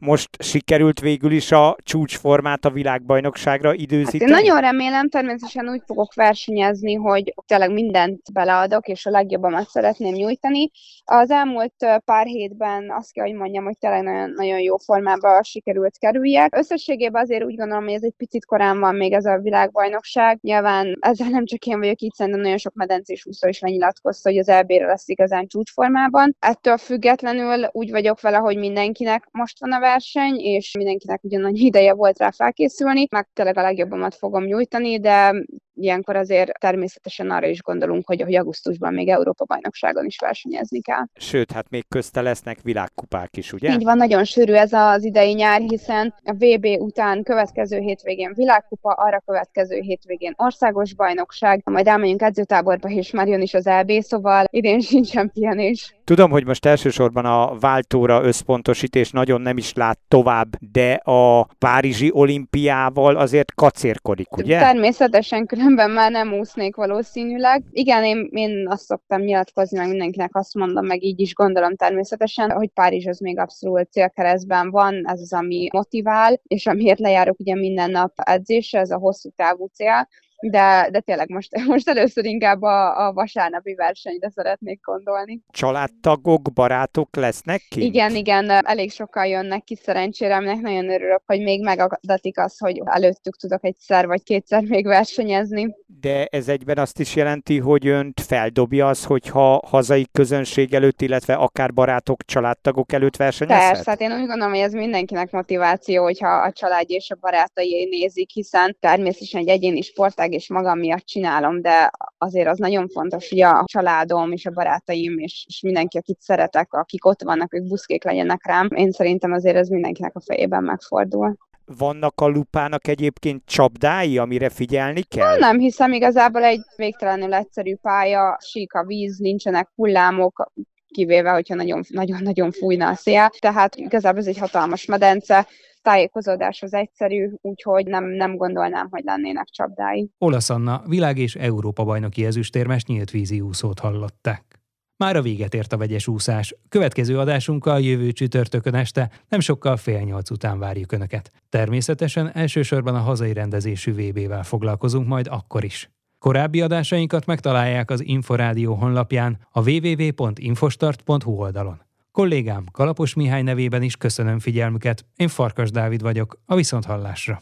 most 0.00 0.42
sikerült 0.42 1.00
végül 1.00 1.32
is 1.32 1.52
a 1.52 1.76
csúcsformát 1.82 2.64
a 2.64 2.70
világbajnokságra 2.70 3.74
időzíteni? 3.74 4.32
Hát 4.32 4.40
én 4.40 4.46
nagyon 4.46 4.60
remélem, 4.60 5.08
természetesen 5.08 5.68
úgy 5.68 5.82
fogok 5.86 6.14
versenyezni, 6.14 6.94
hogy 6.94 7.34
tényleg 7.46 7.72
mindent 7.72 8.32
beleadok, 8.32 8.88
és 8.88 9.06
a 9.06 9.10
legjobbamat 9.10 9.68
szeretném 9.68 10.14
nyújtani. 10.14 10.70
Az 11.04 11.30
elmúlt 11.30 11.74
pár 12.04 12.26
hétben 12.26 12.90
azt 12.90 13.12
kell, 13.12 13.24
hogy 13.26 13.34
mondjam, 13.34 13.64
hogy 13.64 13.78
tényleg 13.78 14.02
nagyon, 14.02 14.30
nagyon 14.30 14.60
jó 14.60 14.76
formában 14.76 15.42
sikerült 15.42 15.98
kerüljek. 15.98 16.56
Összességében 16.56 17.22
azért 17.22 17.44
úgy 17.44 17.56
gondolom, 17.56 17.84
hogy 17.84 17.94
ez 17.94 18.04
egy 18.04 18.14
picit 18.16 18.44
korán 18.44 18.80
van 18.80 18.94
még 18.94 19.12
ez 19.12 19.24
a 19.24 19.38
világbajnokság. 19.38 20.38
Nyilván 20.42 20.96
ezzel 21.00 21.28
nem 21.28 21.44
csak 21.44 21.66
én 21.66 21.78
vagyok 21.78 22.00
így, 22.00 22.12
szerintem 22.12 22.42
nagyon 22.42 22.58
sok 22.58 22.74
medencés 22.74 23.26
úszó 23.26 23.48
is 23.48 23.60
lenyilatkozta, 23.60 24.28
hogy 24.28 24.38
az 24.38 24.48
EB-re 24.48 24.86
lesz 24.86 25.08
igazán 25.08 25.46
csúcsformában. 25.46 26.36
Ettől 26.38 26.76
függetlenül 26.76 27.68
úgy 27.72 27.90
vagyok 27.90 28.20
vele, 28.20 28.36
hogy 28.36 28.56
mindenkinek 28.56 29.28
most 29.30 29.60
van 29.60 29.72
a 29.72 29.80
verseny, 29.90 30.38
és 30.38 30.74
mindenkinek 30.76 31.24
ugyanannyi 31.24 31.64
ideje 31.70 31.94
volt 31.94 32.18
rá 32.18 32.30
felkészülni, 32.30 33.06
meg 33.10 33.28
tényleg 33.32 33.56
a 33.56 33.62
legjobbamat 33.62 34.14
fogom 34.14 34.44
nyújtani, 34.44 35.00
de 35.00 35.34
ilyenkor 35.82 36.16
azért 36.16 36.58
természetesen 36.58 37.30
arra 37.30 37.46
is 37.46 37.62
gondolunk, 37.62 38.06
hogy, 38.06 38.22
hogy 38.22 38.34
augusztusban 38.34 38.94
még 38.94 39.08
Európa-bajnokságon 39.08 40.04
is 40.04 40.18
versenyezni 40.18 40.80
kell. 40.80 41.04
Sőt, 41.14 41.52
hát 41.52 41.70
még 41.70 41.84
közte 41.88 42.20
lesznek 42.20 42.58
világkupák 42.62 43.36
is, 43.36 43.52
ugye? 43.52 43.72
Így 43.72 43.84
van, 43.84 43.96
nagyon 43.96 44.24
sűrű 44.24 44.52
ez 44.52 44.72
az 44.72 45.04
idei 45.04 45.32
nyár, 45.32 45.60
hiszen 45.60 46.14
a 46.24 46.32
VB 46.32 46.66
után 46.78 47.22
következő 47.22 47.78
hétvégén 47.78 48.32
világkupa, 48.34 48.92
arra 48.92 49.22
következő 49.26 49.80
hétvégén 49.80 50.34
országos 50.36 50.94
bajnokság, 50.94 51.62
majd 51.64 51.86
elmegyünk 51.86 52.22
edzőtáborba, 52.22 52.88
és 52.88 53.10
már 53.10 53.28
jön 53.28 53.40
is 53.40 53.54
az 53.54 53.66
EB, 53.66 53.90
szóval 54.00 54.44
idén 54.50 54.80
sincsen 54.80 55.30
pihenés. 55.32 55.94
Tudom, 56.04 56.30
hogy 56.30 56.46
most 56.46 56.66
elsősorban 56.66 57.24
a 57.24 57.58
váltóra 57.58 58.22
összpontosítés 58.22 59.10
nagyon 59.10 59.40
nem 59.40 59.56
is 59.56 59.72
lát 59.74 59.98
tovább, 60.08 60.48
de 60.72 60.92
a 60.92 61.44
Párizsi 61.58 62.10
olimpiával 62.12 63.16
azért 63.16 63.54
kacérkodik, 63.54 64.36
ugye? 64.36 64.58
Természetesen, 64.58 65.46
különben 65.46 65.69
szemben 65.76 65.90
már 65.90 66.10
nem 66.10 66.32
úsznék 66.32 66.76
valószínűleg. 66.76 67.64
Igen, 67.70 68.04
én, 68.04 68.28
én 68.32 68.68
azt 68.68 68.84
szoktam 68.84 69.20
nyilatkozni, 69.20 69.78
meg 69.78 69.88
mindenkinek 69.88 70.36
azt 70.36 70.54
mondom, 70.54 70.86
meg 70.86 71.02
így 71.02 71.20
is 71.20 71.34
gondolom 71.34 71.76
természetesen, 71.76 72.50
hogy 72.50 72.68
Párizs 72.68 73.06
az 73.06 73.18
még 73.18 73.38
abszolút 73.38 73.92
célkeresztben 73.92 74.70
van, 74.70 75.08
ez 75.08 75.20
az, 75.20 75.32
ami 75.32 75.68
motivál, 75.72 76.40
és 76.46 76.66
amiért 76.66 76.98
lejárok 76.98 77.38
ugye 77.38 77.54
minden 77.54 77.90
nap 77.90 78.12
edzésre, 78.14 78.78
ez 78.78 78.90
a 78.90 78.98
hosszú 78.98 79.30
távú 79.36 79.66
cél, 79.66 80.08
de, 80.40 80.88
de 80.90 81.00
tényleg 81.00 81.30
most, 81.30 81.56
most 81.66 81.88
először 81.88 82.24
inkább 82.24 82.62
a, 82.62 83.06
a 83.06 83.12
vasárnapi 83.12 83.74
versenyre 83.74 84.30
szeretnék 84.30 84.80
gondolni. 84.84 85.40
Családtagok, 85.50 86.52
barátok 86.54 87.16
lesznek 87.16 87.62
ki? 87.68 87.84
Igen, 87.84 88.14
igen, 88.14 88.50
elég 88.50 88.90
sokan 88.92 89.26
jönnek 89.26 89.64
ki 89.64 89.76
szerencsére, 89.76 90.36
aminek 90.36 90.60
nagyon 90.60 90.90
örülök, 90.90 91.22
hogy 91.26 91.40
még 91.40 91.62
megadatik 91.62 92.38
az, 92.38 92.58
hogy 92.58 92.80
előttük 92.84 93.36
tudok 93.36 93.64
egyszer 93.64 94.06
vagy 94.06 94.22
kétszer 94.22 94.62
még 94.62 94.86
versenyezni. 94.86 95.74
De 96.00 96.24
ez 96.24 96.48
egyben 96.48 96.78
azt 96.78 97.00
is 97.00 97.16
jelenti, 97.16 97.58
hogy 97.58 97.86
önt 97.86 98.20
feldobja 98.20 98.88
az, 98.88 99.04
hogyha 99.04 99.62
hazai 99.66 100.06
közönség 100.12 100.74
előtt, 100.74 101.02
illetve 101.02 101.34
akár 101.34 101.72
barátok, 101.72 102.24
családtagok 102.24 102.92
előtt 102.92 103.16
versenyezhet? 103.16 103.72
Persze, 103.72 103.90
hát 103.90 104.00
én 104.00 104.12
úgy 104.12 104.26
gondolom, 104.26 104.50
hogy 104.50 104.62
ez 104.62 104.72
mindenkinek 104.72 105.30
motiváció, 105.30 106.02
hogyha 106.02 106.28
a 106.28 106.52
család 106.52 106.90
és 106.90 107.10
a 107.10 107.16
barátai 107.20 107.88
nézik, 107.90 108.30
hiszen 108.30 108.76
természetesen 108.80 109.40
egy 109.40 109.48
egyéni 109.48 109.80
sportág 109.80 110.29
meg, 110.30 110.40
és 110.40 110.48
magam 110.48 110.78
miatt 110.78 111.04
csinálom, 111.04 111.60
de 111.60 111.90
azért 112.18 112.48
az 112.48 112.58
nagyon 112.58 112.88
fontos, 112.88 113.28
hogy 113.28 113.40
a 113.40 113.64
családom 113.66 114.32
és 114.32 114.46
a 114.46 114.50
barátaim 114.50 115.18
és, 115.18 115.44
és 115.48 115.60
mindenki, 115.60 115.98
akit 115.98 116.20
szeretek, 116.20 116.72
akik 116.72 117.04
ott 117.04 117.22
vannak, 117.22 117.54
ők 117.54 117.66
buszkék 117.66 118.04
legyenek 118.04 118.46
rám. 118.46 118.68
Én 118.74 118.90
szerintem 118.90 119.32
azért 119.32 119.56
ez 119.56 119.68
mindenkinek 119.68 120.16
a 120.16 120.20
fejében 120.20 120.62
megfordul. 120.62 121.36
Vannak 121.78 122.20
a 122.20 122.26
lupának 122.26 122.88
egyébként 122.88 123.42
csapdái, 123.44 124.18
amire 124.18 124.48
figyelni 124.48 125.02
kell? 125.02 125.38
Nem 125.38 125.58
hiszem, 125.58 125.92
igazából 125.92 126.42
egy 126.42 126.60
végtelenül 126.76 127.34
egyszerű 127.34 127.74
pálya, 127.76 128.38
sík 128.40 128.74
a 128.74 128.84
víz, 128.84 129.18
nincsenek 129.18 129.68
hullámok, 129.74 130.52
kivéve, 130.88 131.30
hogyha 131.30 131.54
nagyon-nagyon 131.88 132.50
fújna 132.50 132.88
a 132.88 132.94
szél. 132.94 133.30
Tehát 133.38 133.76
igazából 133.76 134.20
ez 134.20 134.26
egy 134.26 134.38
hatalmas 134.38 134.84
medence, 134.84 135.46
tájékozódás 135.82 136.62
az 136.62 136.74
egyszerű, 136.74 137.30
úgyhogy 137.40 137.86
nem, 137.86 138.04
nem 138.04 138.36
gondolnám, 138.36 138.88
hogy 138.90 139.02
lennének 139.04 139.46
csapdái. 139.46 140.10
Olasz 140.18 140.50
Anna, 140.50 140.82
világ 140.86 141.18
és 141.18 141.34
Európa 141.34 141.84
bajnoki 141.84 142.24
ezüstérmes 142.24 142.84
nyílt 142.84 143.10
vízi 143.10 143.40
úszót 143.40 143.78
hallották. 143.78 144.50
Már 144.96 145.16
a 145.16 145.22
véget 145.22 145.54
ért 145.54 145.72
a 145.72 145.76
vegyes 145.76 146.08
úszás. 146.08 146.54
Következő 146.68 147.18
adásunkkal 147.18 147.80
jövő 147.80 148.12
csütörtökön 148.12 148.74
este 148.74 149.10
nem 149.28 149.40
sokkal 149.40 149.76
fél 149.76 150.00
nyolc 150.00 150.30
után 150.30 150.58
várjuk 150.58 150.92
Önöket. 150.92 151.30
Természetesen 151.48 152.30
elsősorban 152.34 152.94
a 152.94 152.98
hazai 152.98 153.32
rendezésű 153.32 153.92
VB-vel 153.92 154.42
foglalkozunk 154.42 155.08
majd 155.08 155.26
akkor 155.30 155.64
is. 155.64 155.90
Korábbi 156.18 156.60
adásainkat 156.60 157.26
megtalálják 157.26 157.90
az 157.90 158.04
Inforádió 158.04 158.74
honlapján 158.74 159.38
a 159.50 159.70
www.infostart.hu 159.70 161.32
oldalon. 161.32 161.82
Kollégám 162.12 162.64
Kalapos 162.72 163.14
Mihály 163.14 163.42
nevében 163.42 163.82
is 163.82 163.96
köszönöm 163.96 164.38
figyelmüket. 164.38 165.04
Én 165.16 165.28
Farkas 165.28 165.70
Dávid 165.70 166.02
vagyok, 166.02 166.40
a 166.46 166.54
Viszonthallásra. 166.54 167.40